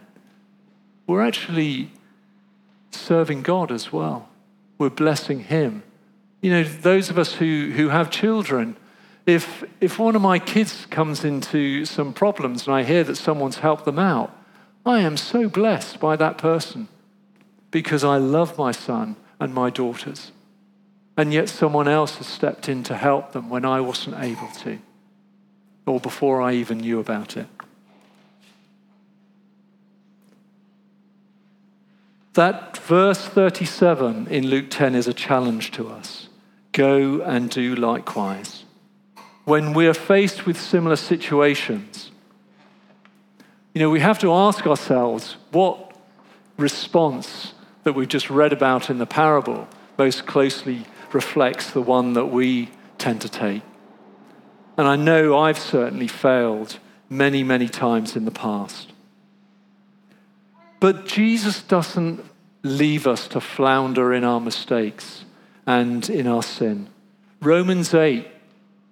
we're 1.07 1.23
actually 1.23 1.91
serving 2.91 3.43
God 3.43 3.71
as 3.71 3.93
well. 3.93 4.29
We're 4.79 4.91
blessing 4.91 5.45
Him 5.45 5.83
you 6.47 6.53
know, 6.53 6.63
those 6.63 7.11
of 7.11 7.19
us 7.19 7.35
who, 7.35 7.73
who 7.75 7.89
have 7.89 8.09
children, 8.09 8.77
if, 9.27 9.65
if 9.81 9.99
one 9.99 10.15
of 10.15 10.23
my 10.23 10.39
kids 10.39 10.87
comes 10.87 11.25
into 11.25 11.85
some 11.85 12.13
problems 12.13 12.67
and 12.67 12.75
I 12.75 12.85
hear 12.85 13.03
that 13.05 13.17
someone's 13.17 13.59
helped 13.59 13.85
them 13.85 13.99
out, 13.99 14.33
I 14.87 15.01
am 15.01 15.17
so 15.17 15.49
blessed 15.49 15.99
by 15.99 16.15
that 16.15 16.39
person 16.39 16.87
because 17.73 18.05
I 18.05 18.19
love 18.19 18.57
my 18.57 18.71
son 18.71 19.17
and 19.41 19.53
my 19.53 19.69
daughters. 19.69 20.31
And 21.17 21.33
yet 21.33 21.49
someone 21.49 21.89
else 21.89 22.17
has 22.17 22.29
stepped 22.29 22.69
in 22.69 22.85
to 22.85 22.95
help 22.95 23.33
them 23.33 23.51
when 23.51 23.65
I 23.65 23.81
wasn't 23.81 24.23
able 24.23 24.49
to, 24.61 24.79
or 25.87 25.99
before 25.99 26.41
I 26.41 26.53
even 26.53 26.79
knew 26.79 27.01
about 27.01 27.37
it. 27.37 27.49
That 32.35 32.77
verse 32.77 33.27
37 33.27 34.29
in 34.29 34.47
Luke 34.49 34.67
10 34.69 34.95
is 34.95 35.09
a 35.09 35.15
challenge 35.15 35.73
to 35.73 35.89
us. 35.89 36.29
Go 36.73 37.23
and 37.23 37.49
do 37.49 37.75
likewise. 37.75 38.66
When 39.47 39.75
we 39.75 39.87
are 39.87 39.95
faced 39.95 40.45
with 40.45 40.61
similar 40.61 40.97
situations, 40.97 42.11
you 43.75 43.81
know, 43.81 43.91
we 43.91 44.01
have 44.01 44.19
to 44.19 44.33
ask 44.33 44.67
ourselves 44.67 45.37
what 45.53 45.97
response 46.57 47.53
that 47.85 47.93
we've 47.93 48.09
just 48.09 48.29
read 48.29 48.53
about 48.53 48.91
in 48.91 48.99
the 48.99 49.07
parable 49.07 49.69
most 49.97 50.27
closely 50.27 50.85
reflects 51.13 51.71
the 51.71 51.81
one 51.81 52.15
that 52.15 52.27
we 52.27 52.71
tend 52.99 53.21
to 53.21 53.29
take. 53.29 53.63
And 54.77 54.89
I 54.89 54.97
know 54.97 55.39
I've 55.39 55.61
certainly 55.61 56.09
failed 56.09 56.81
many, 57.09 57.45
many 57.45 57.69
times 57.69 58.17
in 58.17 58.25
the 58.25 58.33
past. 58.33 58.93
But 60.81 61.07
Jesus 61.07 61.63
doesn't 61.63 62.21
leave 62.65 63.07
us 63.07 63.29
to 63.29 63.41
flounder 63.41 64.13
in 64.13 64.25
our 64.25 64.41
mistakes 64.41 65.25
and 65.67 66.11
in 66.11 66.27
our 66.27 66.43
sin. 66.43 66.89
Romans 67.41 67.95
8, 67.95 68.27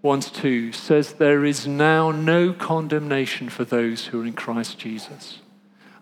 1 0.04 0.20
2 0.20 0.70
says, 0.72 1.14
There 1.14 1.46
is 1.46 1.66
now 1.66 2.10
no 2.10 2.52
condemnation 2.52 3.48
for 3.48 3.64
those 3.64 4.04
who 4.04 4.20
are 4.20 4.26
in 4.26 4.34
Christ 4.34 4.78
Jesus. 4.78 5.38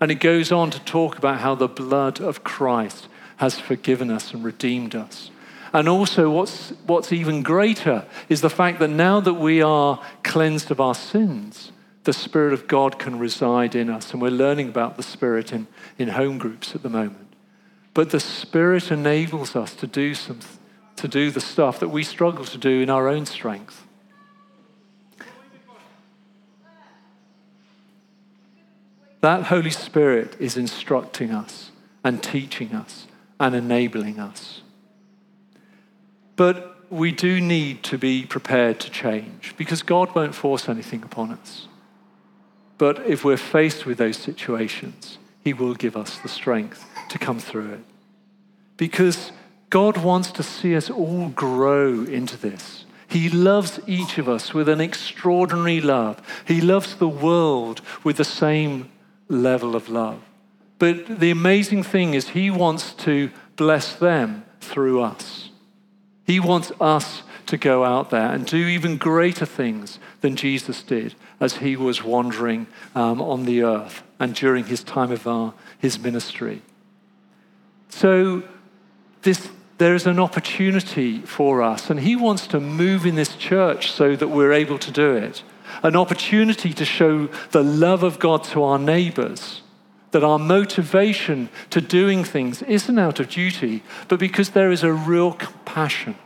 And 0.00 0.10
it 0.10 0.16
goes 0.16 0.50
on 0.50 0.72
to 0.72 0.80
talk 0.80 1.16
about 1.16 1.38
how 1.38 1.54
the 1.54 1.68
blood 1.68 2.20
of 2.20 2.42
Christ 2.42 3.06
has 3.36 3.60
forgiven 3.60 4.10
us 4.10 4.34
and 4.34 4.42
redeemed 4.42 4.96
us. 4.96 5.30
And 5.72 5.88
also, 5.88 6.28
what's, 6.30 6.70
what's 6.84 7.12
even 7.12 7.44
greater 7.44 8.04
is 8.28 8.40
the 8.40 8.50
fact 8.50 8.80
that 8.80 8.88
now 8.88 9.20
that 9.20 9.34
we 9.34 9.62
are 9.62 10.02
cleansed 10.24 10.72
of 10.72 10.80
our 10.80 10.96
sins, 10.96 11.70
the 12.02 12.12
Spirit 12.12 12.54
of 12.54 12.66
God 12.66 12.98
can 12.98 13.20
reside 13.20 13.76
in 13.76 13.88
us. 13.88 14.12
And 14.12 14.20
we're 14.20 14.30
learning 14.30 14.68
about 14.68 14.96
the 14.96 15.04
Spirit 15.04 15.52
in, 15.52 15.68
in 15.96 16.08
home 16.08 16.38
groups 16.38 16.74
at 16.74 16.82
the 16.82 16.90
moment. 16.90 17.34
But 17.94 18.10
the 18.10 18.18
Spirit 18.18 18.90
enables 18.90 19.54
us 19.54 19.76
to 19.76 19.86
do, 19.86 20.14
some, 20.14 20.40
to 20.96 21.06
do 21.06 21.30
the 21.30 21.40
stuff 21.40 21.78
that 21.78 21.90
we 21.90 22.02
struggle 22.02 22.44
to 22.46 22.58
do 22.58 22.80
in 22.80 22.90
our 22.90 23.06
own 23.06 23.26
strength. 23.26 23.86
That 29.22 29.44
Holy 29.44 29.70
Spirit 29.70 30.36
is 30.40 30.56
instructing 30.56 31.30
us 31.30 31.70
and 32.02 32.20
teaching 32.20 32.74
us 32.74 33.06
and 33.38 33.54
enabling 33.54 34.18
us. 34.18 34.62
But 36.34 36.90
we 36.90 37.12
do 37.12 37.40
need 37.40 37.84
to 37.84 37.98
be 37.98 38.26
prepared 38.26 38.80
to 38.80 38.90
change 38.90 39.54
because 39.56 39.84
God 39.84 40.12
won't 40.16 40.34
force 40.34 40.68
anything 40.68 41.04
upon 41.04 41.30
us. 41.30 41.68
But 42.78 43.06
if 43.06 43.24
we're 43.24 43.36
faced 43.36 43.86
with 43.86 43.98
those 43.98 44.16
situations, 44.16 45.18
He 45.44 45.52
will 45.52 45.74
give 45.74 45.96
us 45.96 46.18
the 46.18 46.28
strength 46.28 46.84
to 47.08 47.16
come 47.16 47.38
through 47.38 47.74
it. 47.74 47.84
Because 48.76 49.30
God 49.70 49.98
wants 49.98 50.32
to 50.32 50.42
see 50.42 50.74
us 50.74 50.90
all 50.90 51.28
grow 51.28 52.02
into 52.02 52.36
this. 52.36 52.86
He 53.06 53.28
loves 53.28 53.78
each 53.86 54.18
of 54.18 54.28
us 54.28 54.52
with 54.52 54.68
an 54.68 54.80
extraordinary 54.80 55.80
love. 55.80 56.20
He 56.44 56.60
loves 56.60 56.96
the 56.96 57.08
world 57.08 57.82
with 58.02 58.16
the 58.16 58.24
same 58.24 58.90
level 59.32 59.74
of 59.74 59.88
love. 59.88 60.20
But 60.78 61.20
the 61.20 61.30
amazing 61.30 61.82
thing 61.82 62.14
is, 62.14 62.30
He 62.30 62.50
wants 62.50 62.92
to 62.94 63.30
bless 63.56 63.94
them 63.94 64.44
through 64.60 65.02
us. 65.02 65.50
He 66.24 66.40
wants 66.40 66.72
us 66.80 67.22
to 67.46 67.56
go 67.56 67.84
out 67.84 68.10
there 68.10 68.32
and 68.32 68.46
do 68.46 68.56
even 68.56 68.96
greater 68.96 69.44
things 69.44 69.98
than 70.20 70.36
Jesus 70.36 70.82
did 70.82 71.14
as 71.40 71.56
he 71.56 71.76
was 71.76 72.02
wandering 72.02 72.66
um, 72.94 73.20
on 73.20 73.44
the 73.44 73.62
earth 73.62 74.02
and 74.18 74.34
during 74.34 74.64
his 74.64 74.82
time 74.82 75.10
of 75.10 75.26
our, 75.26 75.52
his 75.78 75.98
ministry. 75.98 76.62
So, 77.88 78.42
this, 79.22 79.50
there 79.78 79.94
is 79.94 80.06
an 80.06 80.18
opportunity 80.18 81.18
for 81.20 81.62
us, 81.62 81.90
and 81.90 82.00
he 82.00 82.16
wants 82.16 82.46
to 82.48 82.60
move 82.60 83.04
in 83.04 83.16
this 83.16 83.36
church 83.36 83.90
so 83.90 84.16
that 84.16 84.28
we're 84.28 84.52
able 84.52 84.78
to 84.78 84.90
do 84.90 85.14
it. 85.14 85.42
An 85.82 85.96
opportunity 85.96 86.72
to 86.72 86.84
show 86.84 87.26
the 87.50 87.62
love 87.62 88.02
of 88.02 88.18
God 88.18 88.44
to 88.44 88.62
our 88.62 88.78
neighbors. 88.78 89.62
That 90.12 90.22
our 90.22 90.38
motivation 90.38 91.48
to 91.70 91.80
doing 91.80 92.22
things 92.22 92.62
isn't 92.62 92.98
out 92.98 93.18
of 93.18 93.30
duty, 93.30 93.82
but 94.08 94.20
because 94.20 94.50
there 94.50 94.70
is 94.70 94.82
a 94.82 94.92
real 94.92 95.32
compassion. 95.32 96.16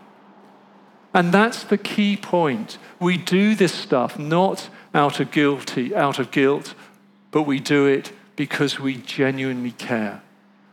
And 1.15 1.33
that's 1.33 1.63
the 1.65 1.79
key 1.79 2.17
point. 2.17 2.77
We 3.01 3.17
do 3.17 3.55
this 3.55 3.73
stuff 3.73 4.19
not 4.19 4.69
out 4.95 5.21
of 5.21 5.31
guilty, 5.31 5.95
out 5.95 6.19
of 6.19 6.31
guilt, 6.31 6.75
but 7.31 7.43
we 7.43 7.61
do 7.61 7.87
it 7.87 8.13
because 8.35 8.79
we 8.79 8.97
genuinely 8.97 9.71
care. 9.73 10.23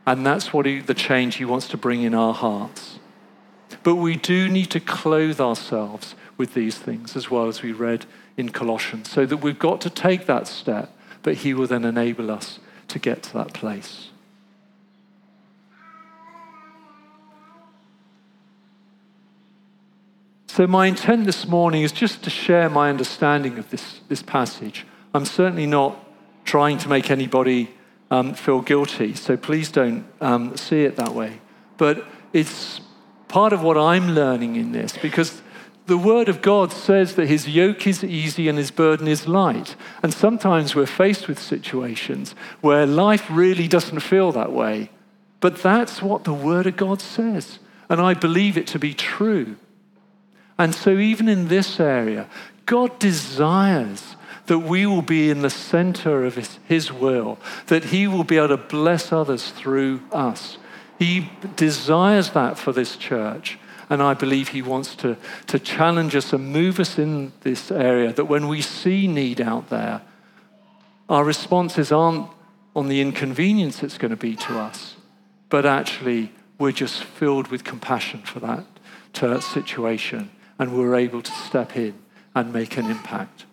And 0.06 0.26
that's 0.26 0.52
what 0.52 0.66
he, 0.66 0.80
the 0.80 0.94
change 0.94 1.36
he 1.36 1.44
wants 1.44 1.66
to 1.68 1.76
bring 1.76 2.02
in 2.02 2.14
our 2.14 2.34
hearts. 2.34 2.98
But 3.82 3.96
we 3.96 4.16
do 4.16 4.48
need 4.48 4.70
to 4.72 4.80
clothe 4.80 5.40
ourselves 5.40 6.14
with 6.36 6.54
these 6.54 6.76
things 6.76 7.16
as 7.16 7.30
well 7.30 7.48
as 7.48 7.62
we 7.62 7.72
read 7.72 8.06
in 8.36 8.48
Colossians, 8.50 9.10
so 9.10 9.26
that 9.26 9.38
we've 9.38 9.58
got 9.58 9.80
to 9.82 9.90
take 9.90 10.26
that 10.26 10.46
step, 10.46 10.90
but 11.22 11.36
he 11.36 11.54
will 11.54 11.66
then 11.66 11.84
enable 11.84 12.30
us 12.30 12.58
to 12.88 12.98
get 12.98 13.22
to 13.24 13.32
that 13.34 13.52
place. 13.52 14.08
So, 20.48 20.68
my 20.68 20.86
intent 20.86 21.26
this 21.26 21.48
morning 21.48 21.82
is 21.82 21.90
just 21.90 22.22
to 22.22 22.30
share 22.30 22.70
my 22.70 22.88
understanding 22.88 23.58
of 23.58 23.70
this, 23.70 24.00
this 24.08 24.22
passage. 24.22 24.86
I'm 25.12 25.24
certainly 25.24 25.66
not 25.66 25.98
trying 26.44 26.78
to 26.78 26.88
make 26.88 27.10
anybody 27.10 27.74
um, 28.10 28.34
feel 28.34 28.60
guilty, 28.60 29.14
so 29.14 29.36
please 29.36 29.72
don't 29.72 30.04
um, 30.20 30.56
see 30.56 30.84
it 30.84 30.94
that 30.94 31.12
way. 31.12 31.40
But 31.76 32.04
it's 32.32 32.80
part 33.26 33.52
of 33.52 33.62
what 33.62 33.76
I'm 33.76 34.10
learning 34.10 34.54
in 34.54 34.70
this 34.70 34.96
because 34.96 35.42
the 35.86 35.98
Word 35.98 36.28
of 36.28 36.40
God 36.40 36.72
says 36.72 37.14
that 37.16 37.26
His 37.26 37.48
yoke 37.48 37.86
is 37.86 38.02
easy 38.02 38.48
and 38.48 38.56
His 38.56 38.70
burden 38.70 39.06
is 39.06 39.28
light. 39.28 39.76
And 40.02 40.14
sometimes 40.14 40.74
we're 40.74 40.86
faced 40.86 41.28
with 41.28 41.38
situations 41.38 42.34
where 42.60 42.86
life 42.86 43.26
really 43.30 43.68
doesn't 43.68 44.00
feel 44.00 44.32
that 44.32 44.52
way. 44.52 44.90
But 45.40 45.58
that's 45.58 46.00
what 46.00 46.24
the 46.24 46.32
Word 46.32 46.66
of 46.66 46.76
God 46.76 47.02
says. 47.02 47.58
And 47.88 48.00
I 48.00 48.14
believe 48.14 48.56
it 48.56 48.66
to 48.68 48.78
be 48.78 48.94
true. 48.94 49.56
And 50.58 50.74
so, 50.74 50.96
even 50.98 51.28
in 51.28 51.48
this 51.48 51.78
area, 51.78 52.28
God 52.64 52.98
desires 52.98 54.16
that 54.46 54.60
we 54.60 54.86
will 54.86 55.02
be 55.02 55.30
in 55.30 55.42
the 55.42 55.50
center 55.50 56.24
of 56.24 56.36
his, 56.36 56.58
his, 56.66 56.92
will, 56.92 57.38
that 57.66 57.84
He 57.84 58.06
will 58.06 58.24
be 58.24 58.36
able 58.36 58.48
to 58.48 58.56
bless 58.56 59.12
others 59.12 59.50
through 59.50 60.02
us. 60.12 60.58
He 60.98 61.30
desires 61.56 62.30
that 62.30 62.58
for 62.58 62.72
this 62.72 62.96
church. 62.96 63.58
And 63.90 64.02
I 64.02 64.14
believe 64.14 64.48
He 64.48 64.62
wants 64.62 64.94
to, 64.96 65.16
to 65.46 65.58
challenge 65.58 66.16
us 66.16 66.32
and 66.32 66.52
move 66.52 66.80
us 66.80 66.98
in 66.98 67.32
this 67.40 67.70
area 67.70 68.12
that 68.12 68.26
when 68.26 68.48
we 68.48 68.62
see 68.62 69.06
need 69.06 69.40
out 69.40 69.70
there, 69.70 70.02
our 71.08 71.24
responses 71.24 71.92
aren't 71.92 72.28
on 72.74 72.88
the 72.88 73.00
inconvenience 73.00 73.82
it's 73.82 73.98
going 73.98 74.10
to 74.10 74.16
be 74.16 74.34
to 74.34 74.58
us, 74.58 74.96
but 75.48 75.64
actually 75.64 76.32
we're 76.58 76.72
just 76.72 77.04
filled 77.04 77.48
with 77.48 77.62
compassion 77.64 78.22
for 78.22 78.40
that 78.40 78.64
situation 79.42 80.30
and 80.58 80.76
we're 80.76 80.96
able 80.96 81.22
to 81.22 81.32
step 81.32 81.76
in 81.76 81.94
and 82.34 82.52
make 82.52 82.76
an 82.76 82.86
impact. 82.86 83.46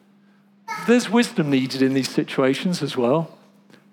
There's 0.87 1.09
wisdom 1.09 1.49
needed 1.49 1.81
in 1.81 1.93
these 1.93 2.09
situations 2.09 2.81
as 2.81 2.97
well, 2.97 3.37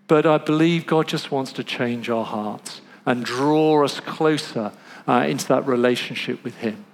but 0.07 0.25
I 0.25 0.39
believe 0.39 0.87
God 0.87 1.09
just 1.09 1.31
wants 1.31 1.53
to 1.53 1.65
change 1.65 2.09
our 2.09 2.25
hearts 2.25 2.81
and 3.05 3.25
draw 3.25 3.85
us 3.85 4.01
closer 4.01 4.73
uh, 5.09 5.25
into 5.27 5.49
that 5.49 5.67
relationship 5.67 6.45
with 6.45 6.59
Him. 6.59 6.85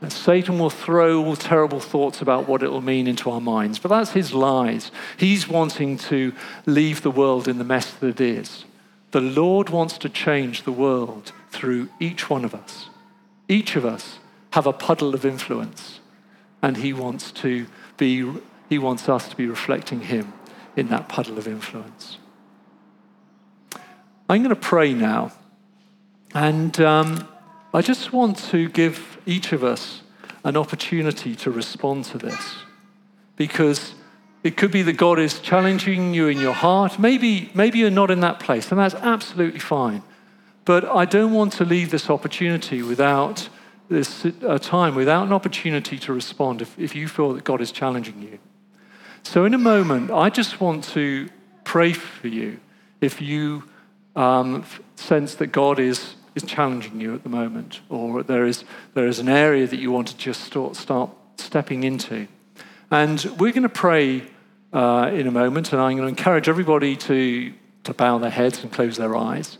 And 0.00 0.12
Satan 0.12 0.58
will 0.58 0.70
throw 0.70 1.24
all 1.24 1.36
terrible 1.36 1.80
thoughts 1.80 2.22
about 2.22 2.48
what 2.48 2.62
it 2.62 2.70
will 2.70 2.80
mean 2.80 3.08
into 3.08 3.30
our 3.30 3.40
minds, 3.40 3.78
but 3.78 3.88
that's 3.88 4.12
his 4.12 4.32
lies. 4.32 4.92
He's 5.16 5.48
wanting 5.48 5.96
to 5.98 6.32
leave 6.66 7.02
the 7.02 7.10
world 7.10 7.48
in 7.48 7.58
the 7.58 7.64
mess 7.64 7.92
that 7.94 8.06
it 8.06 8.20
is. 8.20 8.64
The 9.10 9.20
Lord 9.20 9.70
wants 9.70 9.98
to 9.98 10.08
change 10.08 10.62
the 10.62 10.72
world 10.72 11.32
through 11.50 11.88
each 11.98 12.30
one 12.30 12.44
of 12.44 12.54
us. 12.54 12.90
Each 13.48 13.74
of 13.74 13.84
us 13.84 14.18
have 14.50 14.66
a 14.66 14.72
puddle 14.72 15.14
of 15.14 15.24
influence. 15.24 16.00
And 16.62 16.76
he 16.76 16.92
wants 16.92 17.32
to 17.32 17.66
be, 17.96 18.30
he 18.68 18.78
wants 18.78 19.08
us 19.08 19.28
to 19.28 19.36
be 19.36 19.46
reflecting 19.46 20.00
him 20.00 20.32
in 20.76 20.88
that 20.88 21.08
puddle 21.08 21.38
of 21.38 21.48
influence. 21.48 22.18
I'm 24.28 24.42
going 24.42 24.54
to 24.54 24.60
pray 24.60 24.92
now. 24.92 25.32
And 26.34 26.78
um, 26.80 27.28
I 27.72 27.82
just 27.82 28.12
want 28.12 28.38
to 28.50 28.68
give 28.68 29.18
each 29.26 29.52
of 29.52 29.64
us 29.64 30.02
an 30.44 30.56
opportunity 30.56 31.34
to 31.36 31.50
respond 31.50 32.04
to 32.06 32.18
this. 32.18 32.56
Because 33.36 33.94
it 34.42 34.56
could 34.56 34.70
be 34.70 34.82
that 34.82 34.94
God 34.94 35.18
is 35.18 35.40
challenging 35.40 36.14
you 36.14 36.28
in 36.28 36.38
your 36.38 36.54
heart. 36.54 36.98
Maybe, 36.98 37.50
maybe 37.54 37.78
you're 37.78 37.90
not 37.90 38.10
in 38.10 38.20
that 38.20 38.40
place, 38.40 38.70
and 38.70 38.80
that's 38.80 38.94
absolutely 38.94 39.60
fine. 39.60 40.02
But 40.64 40.84
I 40.84 41.04
don't 41.04 41.32
want 41.32 41.52
to 41.54 41.64
leave 41.64 41.90
this 41.90 42.10
opportunity 42.10 42.82
without 42.82 43.48
this 43.88 44.26
uh, 44.26 44.58
time, 44.58 44.94
without 44.94 45.26
an 45.26 45.32
opportunity 45.32 45.98
to 45.98 46.12
respond 46.12 46.62
if, 46.62 46.78
if 46.78 46.94
you 46.94 47.08
feel 47.08 47.32
that 47.32 47.44
God 47.44 47.60
is 47.60 47.72
challenging 47.72 48.20
you. 48.22 48.38
So, 49.22 49.44
in 49.44 49.54
a 49.54 49.58
moment, 49.58 50.10
I 50.10 50.30
just 50.30 50.60
want 50.60 50.84
to 50.84 51.28
pray 51.64 51.92
for 51.92 52.28
you 52.28 52.60
if 53.00 53.20
you 53.20 53.64
um, 54.14 54.64
sense 54.96 55.34
that 55.36 55.48
God 55.48 55.78
is, 55.78 56.14
is 56.34 56.42
challenging 56.44 57.00
you 57.00 57.14
at 57.14 57.22
the 57.22 57.28
moment, 57.28 57.80
or 57.88 58.22
there 58.22 58.46
is, 58.46 58.64
there 58.94 59.06
is 59.06 59.18
an 59.18 59.28
area 59.28 59.66
that 59.66 59.78
you 59.78 59.90
want 59.90 60.08
to 60.08 60.16
just 60.16 60.42
start, 60.42 60.76
start 60.76 61.10
stepping 61.36 61.84
into. 61.84 62.26
And 62.90 63.22
we're 63.38 63.52
going 63.52 63.62
to 63.62 63.68
pray 63.68 64.22
uh, 64.72 65.10
in 65.12 65.26
a 65.26 65.30
moment, 65.30 65.72
and 65.72 65.80
I'm 65.80 65.96
going 65.96 66.14
to 66.14 66.18
encourage 66.18 66.48
everybody 66.48 66.96
to, 66.96 67.52
to 67.84 67.94
bow 67.94 68.18
their 68.18 68.30
heads 68.30 68.62
and 68.62 68.72
close 68.72 68.96
their 68.96 69.16
eyes. 69.16 69.58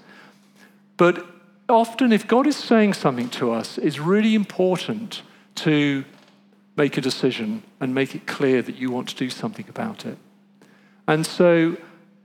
But 0.97 1.27
often, 1.69 2.13
if 2.13 2.27
God 2.27 2.47
is 2.47 2.57
saying 2.57 2.95
something 2.95 3.29
to 3.31 3.53
us, 3.53 3.79
it's 3.79 3.99
really 3.99 4.35
important 4.35 5.23
to 5.57 6.05
make 6.77 6.97
a 6.97 7.01
decision 7.01 7.63
and 7.81 7.95
make 7.95 8.15
it 8.15 8.27
clear 8.27 8.63
that 8.63 8.77
you 8.77 8.91
want 8.91 9.09
to 9.09 9.17
do 9.17 9.31
something 9.31 9.67
about 9.69 10.07
it. 10.07 10.17
And 11.07 11.27
so 11.27 11.77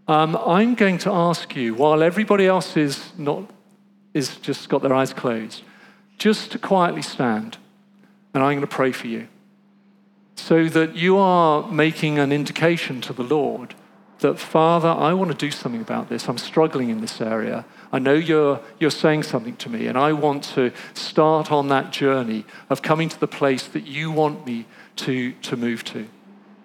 um, 0.07 0.35
I'm 0.35 0.75
going 0.75 0.97
to 0.99 1.11
ask 1.11 1.55
you, 1.55 1.73
while 1.73 2.03
everybody 2.03 2.45
else 2.45 2.77
is 2.77 3.11
not 3.17 3.49
is 4.13 4.37
just 4.37 4.69
got 4.69 4.81
their 4.81 4.93
eyes 4.93 5.13
closed, 5.13 5.63
just 6.17 6.51
to 6.51 6.59
quietly 6.59 7.01
stand, 7.01 7.57
and 8.33 8.43
I'm 8.43 8.53
going 8.53 8.61
to 8.61 8.67
pray 8.67 8.91
for 8.91 9.07
you, 9.07 9.27
so 10.35 10.67
that 10.69 10.95
you 10.95 11.17
are 11.17 11.69
making 11.71 12.19
an 12.19 12.31
indication 12.31 13.01
to 13.01 13.13
the 13.13 13.23
Lord 13.23 13.75
that 14.23 14.39
Father, 14.39 14.87
I 14.87 15.13
want 15.13 15.31
to 15.31 15.37
do 15.37 15.51
something 15.51 15.81
about 15.81 16.09
this. 16.09 16.27
I'm 16.27 16.37
struggling 16.37 16.89
in 16.89 17.01
this 17.01 17.21
area. 17.21 17.65
I 17.91 17.99
know 17.99 18.13
you're, 18.13 18.59
you're 18.79 18.89
saying 18.89 19.23
something 19.23 19.55
to 19.57 19.69
me, 19.69 19.85
and 19.85 19.97
I 19.97 20.13
want 20.13 20.43
to 20.55 20.71
start 20.93 21.51
on 21.51 21.67
that 21.67 21.91
journey 21.91 22.45
of 22.69 22.81
coming 22.81 23.09
to 23.09 23.19
the 23.19 23.27
place 23.27 23.67
that 23.67 23.85
you 23.85 24.11
want 24.11 24.45
me 24.45 24.65
to, 24.97 25.33
to 25.33 25.57
move 25.57 25.83
to. 25.85 26.07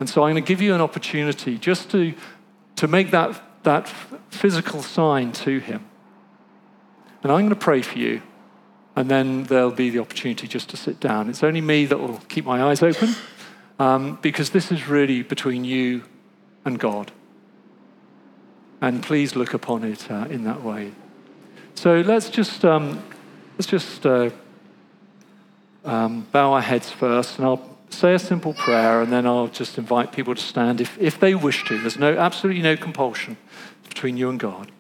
And 0.01 0.09
so 0.09 0.23
I'm 0.23 0.33
going 0.33 0.45
to 0.45 0.49
give 0.49 0.63
you 0.63 0.75
an 0.75 0.81
opportunity 0.81 1.59
just 1.59 1.91
to, 1.91 2.15
to 2.77 2.89
make 2.89 3.11
that, 3.11 3.43
that 3.65 3.89
physical 4.31 4.83
sign 4.83 5.33
to 5.33 5.59
him. 5.59 5.85
And 7.23 7.33
I'm 7.33 7.41
going 7.41 7.49
to 7.51 7.57
pray 7.57 7.83
for 7.83 7.99
you, 7.99 8.23
and 8.95 9.11
then 9.11 9.45
there'll 9.45 9.71
be 9.71 9.91
the 9.91 9.99
opportunity 9.99 10.47
just 10.47 10.69
to 10.71 10.77
sit 10.77 11.01
down. 11.01 11.29
It's 11.29 11.43
only 11.43 11.61
me 11.61 11.87
that 11.87 11.99
will 11.99 12.21
keep 12.29 12.45
my 12.45 12.63
eyes 12.63 12.83
open, 12.83 13.15
um, 13.79 14.19
because 14.23 14.51
this 14.51 14.71
is 14.71 14.89
really 14.89 15.23
between 15.23 15.65
you 15.65 16.03
and 16.65 16.79
God. 16.79 17.11
And 18.81 19.03
please 19.03 19.35
look 19.35 19.55
upon 19.55 19.83
it 19.83 20.11
uh, 20.11 20.27
in 20.31 20.45
that 20.45 20.63
way. 20.63 20.93
So 21.75 22.01
let's 22.01 22.31
just, 22.31 22.65
um, 22.65 23.03
let's 23.57 23.67
just 23.67 24.07
uh, 24.07 24.31
um, 25.85 26.27
bow 26.31 26.53
our 26.53 26.61
heads 26.61 26.91
first, 26.91 27.39
and 27.39 27.47
I'll 27.47 27.79
say 27.91 28.15
a 28.15 28.19
simple 28.19 28.55
prayer, 28.55 29.03
and 29.03 29.13
then 29.13 29.27
I'll 29.27 29.49
just 29.49 29.79
invite 29.79 30.13
people 30.13 30.35
to 30.35 30.41
stand 30.41 30.81
if, 30.81 30.97
if 31.01 31.19
they 31.19 31.35
wish 31.35 31.65
to. 31.65 31.79
There's 31.81 31.99
no, 31.99 32.17
absolutely 32.17 32.63
no 32.63 32.77
compulsion 32.77 33.37
between 33.89 34.17
you 34.17 34.29
and 34.29 34.39
God. 34.39 34.71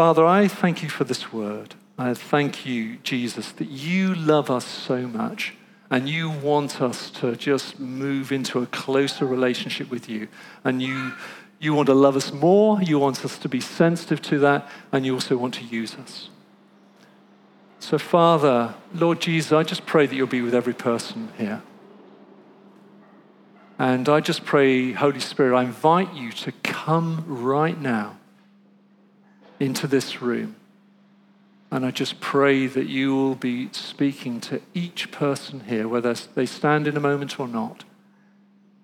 Father, 0.00 0.24
I 0.24 0.48
thank 0.48 0.82
you 0.82 0.88
for 0.88 1.04
this 1.04 1.30
word. 1.30 1.74
I 1.98 2.14
thank 2.14 2.64
you, 2.64 2.96
Jesus, 3.02 3.52
that 3.52 3.68
you 3.68 4.14
love 4.14 4.50
us 4.50 4.64
so 4.64 5.06
much 5.06 5.52
and 5.90 6.08
you 6.08 6.30
want 6.30 6.80
us 6.80 7.10
to 7.20 7.36
just 7.36 7.78
move 7.78 8.32
into 8.32 8.60
a 8.60 8.66
closer 8.68 9.26
relationship 9.26 9.90
with 9.90 10.08
you. 10.08 10.28
And 10.64 10.80
you 10.80 11.12
you 11.58 11.74
want 11.74 11.88
to 11.88 11.94
love 11.94 12.16
us 12.16 12.32
more, 12.32 12.80
you 12.80 12.98
want 12.98 13.22
us 13.26 13.36
to 13.40 13.48
be 13.50 13.60
sensitive 13.60 14.22
to 14.22 14.38
that, 14.38 14.66
and 14.90 15.04
you 15.04 15.12
also 15.12 15.36
want 15.36 15.52
to 15.56 15.64
use 15.64 15.94
us. 15.96 16.30
So, 17.78 17.98
Father, 17.98 18.74
Lord 18.94 19.20
Jesus, 19.20 19.52
I 19.52 19.64
just 19.64 19.84
pray 19.84 20.06
that 20.06 20.16
you'll 20.16 20.26
be 20.26 20.40
with 20.40 20.54
every 20.54 20.72
person 20.72 21.28
here. 21.36 21.60
And 23.78 24.08
I 24.08 24.20
just 24.20 24.46
pray, 24.46 24.92
Holy 24.92 25.20
Spirit, 25.20 25.54
I 25.54 25.64
invite 25.64 26.14
you 26.14 26.32
to 26.32 26.52
come 26.62 27.22
right 27.26 27.78
now 27.78 28.16
into 29.60 29.86
this 29.86 30.20
room. 30.20 30.56
And 31.70 31.86
I 31.86 31.92
just 31.92 32.18
pray 32.18 32.66
that 32.66 32.88
you 32.88 33.14
will 33.14 33.36
be 33.36 33.68
speaking 33.72 34.40
to 34.42 34.60
each 34.74 35.12
person 35.12 35.60
here, 35.60 35.86
whether 35.86 36.14
they 36.14 36.46
stand 36.46 36.88
in 36.88 36.96
a 36.96 37.00
moment 37.00 37.38
or 37.38 37.46
not, 37.46 37.84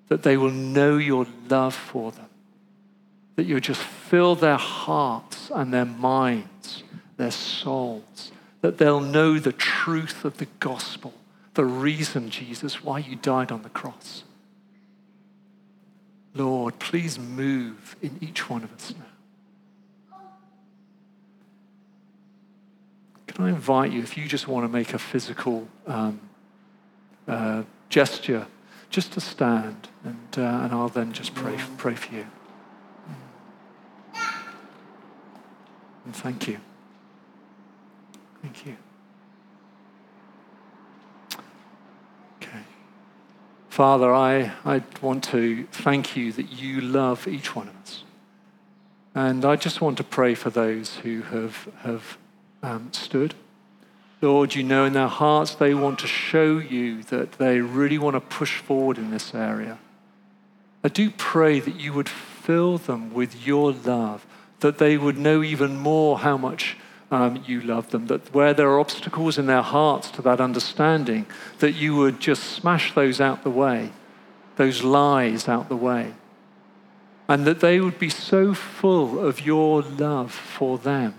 that 0.07 0.23
they 0.23 0.37
will 0.37 0.53
know 0.53 0.97
your 0.97 1.27
love 1.49 1.75
for 1.75 2.13
them 2.13 2.29
that 3.37 3.45
you 3.45 3.61
just 3.61 3.83
fill 3.83 4.35
their 4.35 4.57
hearts 4.57 5.51
and 5.55 5.73
their 5.73 5.85
minds, 5.85 6.83
their 7.19 7.31
souls, 7.31 8.33
that 8.63 8.79
they'll 8.79 9.01
know 9.01 9.39
the 9.39 9.53
truth 9.53 10.25
of 10.25 10.39
the 10.39 10.49
gospel, 10.59 11.13
the 11.55 11.65
reason, 11.65 12.31
Jesus, 12.31 12.83
why 12.83 12.99
you 12.99 13.15
died 13.15 13.53
on 13.53 13.63
the 13.63 13.69
cross. 13.69 14.25
Lord, 16.35 16.79
please 16.79 17.19
move 17.19 17.97
in 18.03 18.19
each 18.21 18.51
one 18.51 18.65
of 18.65 18.73
us 18.73 18.95
now. 18.99 19.06
Can 23.27 23.45
I 23.45 23.49
invite 23.49 23.93
you, 23.93 24.01
if 24.01 24.17
you 24.17 24.27
just 24.29 24.49
want 24.49 24.65
to 24.65 24.69
make 24.69 24.95
a 24.95 24.99
physical 24.99 25.69
um, 25.87 26.21
uh, 27.27 27.65
gesture, 27.89 28.47
just 28.89 29.13
to 29.13 29.21
stand, 29.21 29.89
and, 30.05 30.39
uh, 30.39 30.65
and 30.65 30.73
I'll 30.73 30.89
then 30.89 31.13
just 31.13 31.35
pray, 31.35 31.59
pray 31.77 31.95
for 31.95 32.15
you. 32.15 32.27
And 36.05 36.15
thank 36.15 36.47
you. 36.47 36.59
Thank 38.43 38.65
you. 38.65 38.77
Okay. 42.41 42.61
Father, 43.69 44.15
I, 44.15 44.53
I 44.65 44.83
want 45.03 45.25
to 45.25 45.67
thank 45.73 46.17
you 46.17 46.31
that 46.33 46.53
you 46.53 46.81
love 46.81 47.27
each 47.27 47.57
one 47.57 47.69
of 47.69 47.77
us. 47.83 48.05
And 49.17 49.45
I 49.45 49.57
just 49.57 49.81
want 49.81 49.97
to 49.97 50.05
pray 50.05 50.35
for 50.35 50.51
those 50.51 50.97
who 50.97 51.23
have, 51.23 51.69
have 51.81 52.19
um, 52.63 52.93
stood. 52.93 53.35
Lord, 54.21 54.55
you 54.55 54.63
know 54.63 54.85
in 54.85 54.95
their 54.95 55.09
hearts 55.09 55.55
they 55.55 55.75
want 55.75 55.99
to 56.01 56.07
show 56.07 56.59
you 56.59 57.03
that 57.05 57.33
they 57.33 57.61
really 57.61 57.99
want 57.99 58.15
to 58.15 58.21
push 58.21 58.59
forward 58.59 58.99
in 58.99 59.11
this 59.11 59.35
area. 59.35 59.79
I 60.83 60.89
do 60.89 61.11
pray 61.11 61.61
that 61.61 61.77
you 61.77 61.93
would 61.93 62.09
fill 62.09 62.79
them 62.79 63.13
with 63.13 63.47
your 63.47 63.73
love 63.73 64.27
that 64.61 64.79
they 64.79 64.97
would 64.97 65.19
know 65.19 65.43
even 65.43 65.77
more 65.77 66.19
how 66.19 66.37
much 66.37 66.77
um, 67.11 67.43
you 67.47 67.61
love 67.61 67.91
them, 67.91 68.07
that 68.07 68.35
where 68.35 68.53
there 68.55 68.69
are 68.69 68.81
obstacles 68.81 69.39
in 69.39 69.47
their 69.47 69.63
hearts 69.63 70.11
to 70.11 70.23
that 70.23 70.41
understanding, 70.41 71.27
that 71.59 71.73
you 71.73 71.95
would 71.97 72.21
just 72.21 72.43
smash 72.43 72.95
those 72.95 73.21
out 73.21 73.45
the 73.45 73.51
way, 73.51 73.93
those 74.57 74.83
lies 74.83 75.49
out 75.49 75.69
the 75.69 75.77
way, 75.77 76.15
and 77.29 77.47
that 77.47 77.61
they 77.61 77.81
would 77.81 77.99
be 77.99 78.09
so 78.09 78.55
full 78.55 79.21
of 79.21 79.41
your 79.41 79.83
love 79.83 80.33
for 80.33 80.79
them 80.79 81.15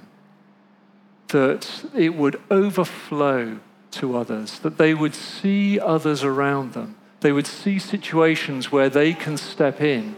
that 1.30 1.86
it 1.96 2.16
would 2.16 2.42
overflow 2.50 3.60
to 3.92 4.18
others, 4.18 4.60
that 4.60 4.78
they 4.78 4.94
would 4.94 5.16
see 5.16 5.80
others 5.80 6.24
around 6.24 6.74
them, 6.74 6.96
they 7.22 7.32
would 7.32 7.48
see 7.48 7.80
situations 7.80 8.72
where 8.72 8.90
they 8.90 9.14
can 9.14 9.38
step 9.38 9.82
in 9.82 10.18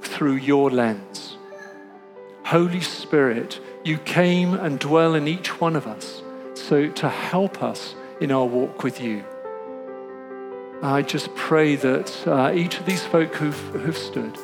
through 0.00 0.36
your 0.36 0.70
lens 0.70 1.38
Holy 2.48 2.80
Spirit, 2.80 3.60
you 3.84 3.98
came 3.98 4.54
and 4.54 4.78
dwell 4.78 5.14
in 5.14 5.28
each 5.28 5.60
one 5.60 5.76
of 5.76 5.86
us 5.86 6.22
so 6.54 6.88
to 6.92 7.06
help 7.06 7.62
us 7.62 7.94
in 8.22 8.32
our 8.32 8.46
walk 8.46 8.82
with 8.82 9.02
you. 9.02 9.22
I 10.82 11.02
just 11.02 11.34
pray 11.34 11.76
that 11.76 12.26
uh, 12.26 12.50
each 12.54 12.80
of 12.80 12.86
these 12.86 13.04
folk 13.04 13.34
who've, 13.34 13.54
who've 13.82 13.98
stood, 13.98 14.34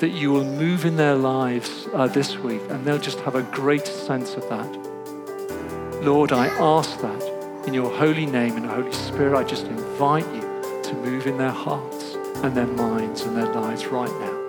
that 0.00 0.10
you 0.10 0.32
will 0.32 0.44
move 0.44 0.84
in 0.84 0.96
their 0.96 1.14
lives 1.14 1.86
uh, 1.92 2.06
this 2.06 2.36
week 2.38 2.62
and 2.70 2.84
they'll 2.84 2.98
just 2.98 3.20
have 3.20 3.34
a 3.34 3.42
great 3.42 3.86
sense 3.86 4.34
of 4.34 4.48
that. 4.48 6.02
Lord, 6.02 6.32
I 6.32 6.46
ask 6.46 6.98
that 7.02 7.66
in 7.66 7.74
your 7.74 7.90
holy 7.90 8.24
name 8.24 8.56
and 8.56 8.64
Holy 8.64 8.92
Spirit, 8.92 9.38
I 9.38 9.44
just 9.44 9.66
invite 9.66 10.26
you 10.34 10.40
to 10.84 10.94
move 10.94 11.26
in 11.26 11.36
their 11.36 11.50
hearts 11.50 12.14
and 12.42 12.56
their 12.56 12.66
minds 12.66 13.22
and 13.22 13.36
their 13.36 13.52
lives 13.52 13.86
right 13.86 14.10
now. 14.10 14.40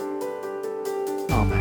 Amen. 1.36 1.61